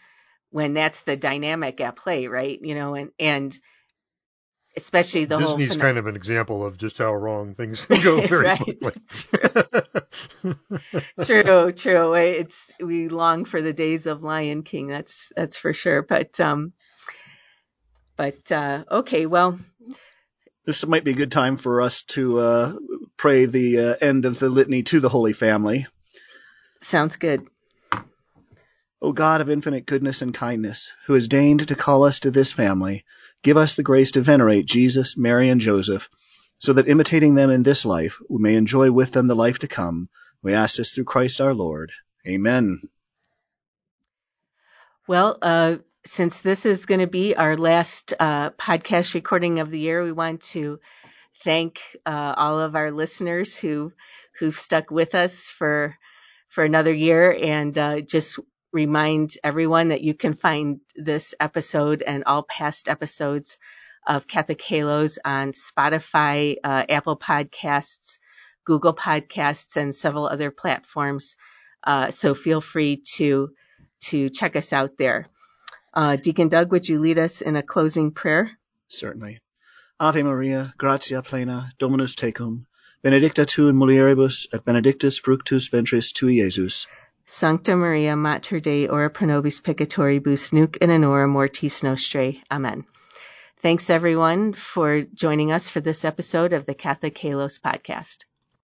when 0.51 0.75
that's 0.75 1.03
the 1.03 1.17
dynamic 1.17 1.81
at 1.81 1.97
play, 1.97 2.27
right? 2.29 2.59
You 2.63 2.75
know, 2.75 2.95
and 2.95 3.11
and 3.19 3.59
especially 4.77 5.27
the 5.27 5.39
Disney's 5.39 5.71
whole 5.71 5.79
kind 5.81 5.99
of 5.99 6.07
an 6.07 6.17
example 6.17 6.65
of 6.65 6.79
just 6.79 6.99
how 6.99 7.15
wrong 7.15 7.55
things 7.55 7.85
can 7.85 8.01
go 8.03 8.21
very 8.27 8.47
right. 8.47 8.61
quickly. 8.61 8.93
true, 11.25 11.73
true. 11.73 12.15
It's 12.15 12.73
we 12.81 13.09
long 13.09 13.45
for 13.45 13.61
the 13.61 13.73
days 13.73 14.07
of 14.07 14.23
Lion 14.23 14.63
King. 14.63 14.87
That's 14.87 15.33
that's 15.37 15.59
for 15.59 15.73
sure. 15.75 16.03
But 16.03 16.41
um, 16.41 16.73
but 18.17 18.51
uh, 18.51 18.85
okay, 18.91 19.27
well, 19.27 19.59
this 20.65 20.87
might 20.87 21.05
be 21.05 21.13
a 21.13 21.15
good 21.15 21.33
time 21.33 21.57
for 21.57 21.81
us 21.81 22.03
to 22.03 22.39
uh, 22.39 22.73
pray 23.17 23.47
the 23.47 23.79
uh, 23.79 23.95
end 24.01 24.25
of 24.25 24.39
the 24.39 24.49
litany 24.49 24.83
to 24.85 25.01
the 25.01 25.09
Holy 25.09 25.33
Family. 25.33 25.87
Sounds 26.81 27.17
good. 27.17 27.47
O 29.01 29.13
God 29.13 29.41
of 29.41 29.51
infinite 29.51 29.85
goodness 29.85 30.23
and 30.23 30.33
kindness, 30.33 30.93
who 31.07 31.15
has 31.15 31.27
deigned 31.27 31.67
to 31.69 31.75
call 31.75 32.05
us 32.05 32.21
to 32.21 32.31
this 32.31 32.53
family, 32.53 33.05
give 33.43 33.57
us 33.57 33.75
the 33.75 33.83
grace 33.83 34.13
to 34.13 34.23
venerate 34.23 34.67
Jesus, 34.67 35.17
Mary, 35.17 35.49
and 35.49 35.61
Joseph, 35.61 36.09
so 36.59 36.73
that 36.73 36.89
imitating 36.89 37.35
them 37.35 37.51
in 37.51 37.63
this 37.63 37.85
life, 37.85 38.21
we 38.29 38.41
may 38.41 38.55
enjoy 38.55 38.91
with 38.91 39.13
them 39.13 39.27
the 39.27 39.35
life 39.35 39.61
to 39.61 39.69
come. 39.69 40.09
We 40.43 40.55
ask 40.55 40.77
this 40.77 40.93
through 40.93 41.05
Christ 41.05 41.41
our 41.41 41.55
Lord. 41.55 41.93
Amen. 42.27 42.83
Well, 45.09 45.39
uh, 45.43 45.77
since 46.05 46.41
this 46.41 46.67
is 46.67 46.87
going 46.87 47.01
to 47.01 47.07
be 47.07 47.35
our 47.35 47.57
last 47.57 48.15
uh, 48.19 48.51
podcast 48.51 49.15
recording 49.15 49.59
of 49.59 49.71
the 49.71 49.79
year, 49.79 50.03
we 50.03 50.13
want 50.13 50.43
to 50.53 50.79
thank 51.43 51.81
uh, 52.07 52.35
all 52.37 52.61
of 52.61 52.77
our 52.77 52.91
listeners 52.91 53.57
who 53.57 53.93
who've 54.39 54.55
stuck 54.55 54.91
with 54.91 55.15
us 55.15 55.51
for 55.51 55.97
for 56.49 56.65
another 56.65 56.93
year, 56.93 57.33
and 57.33 57.77
uh, 57.79 58.01
just 58.01 58.39
remind 58.73 59.35
everyone 59.45 59.89
that 59.89 60.01
you 60.01 60.15
can 60.15 60.33
find 60.35 60.81
this 60.97 61.35
episode 61.39 62.03
and 62.03 62.25
all 62.25 62.43
past 62.43 62.89
episodes 62.89 63.59
of 64.07 64.27
Catholic 64.27 64.63
Halos 64.63 65.19
on 65.25 65.53
Spotify, 65.53 66.57
uh, 66.65 66.85
Apple 66.89 67.17
Podcasts, 67.17 68.19
Google 68.65 68.95
Podcasts, 68.95 69.77
and 69.77 69.95
several 69.95 70.27
other 70.27 70.51
platforms. 70.51 71.37
Uh, 71.85 72.11
so 72.11 72.35
feel 72.35 72.61
free 72.61 73.03
to 73.15 73.51
to 74.01 74.31
check 74.31 74.57
us 74.57 74.73
out 74.73 74.97
there. 74.99 75.29
Uh, 75.95 76.17
Deacon 76.17 76.49
Doug, 76.49 76.73
would 76.73 76.89
you 76.89 76.99
lead 76.99 77.19
us 77.19 77.41
in 77.41 77.55
a 77.55 77.63
closing 77.63 78.11
prayer? 78.11 78.51
Certainly. 78.89 79.41
Ave 80.01 80.23
Maria, 80.23 80.75
gratia 80.79 81.23
plena, 81.23 81.71
Dominus 81.79 82.17
tecum, 82.17 82.67
benedicta 83.05 83.47
tu 83.47 83.69
in 83.69 83.77
mulieribus, 83.77 84.47
et 84.53 84.65
benedictus 84.65 85.19
fructus 85.19 85.69
ventris 85.69 86.13
tui, 86.13 86.39
Iesus. 86.39 86.87
Sancta 87.25 87.77
Maria, 87.77 88.17
Mater 88.17 88.61
Dei, 88.61 88.89
ora 88.89 89.09
pro 89.11 89.27
nobis 89.27 89.61
peccatoribus, 89.61 90.53
nunc 90.53 90.77
in 90.79 91.03
hora 91.03 91.29
mortis 91.29 91.83
nostrae. 91.83 92.43
Amen. 92.51 92.85
Thanks 93.61 93.91
everyone 93.91 94.53
for 94.53 95.03
joining 95.03 95.53
us 95.53 95.71
for 95.71 95.81
this 95.81 96.05
episode 96.05 96.53
of 96.53 96.67
the 96.67 96.75
Catholic 96.75 97.17
Halos 97.19 97.59
podcast. 97.59 98.25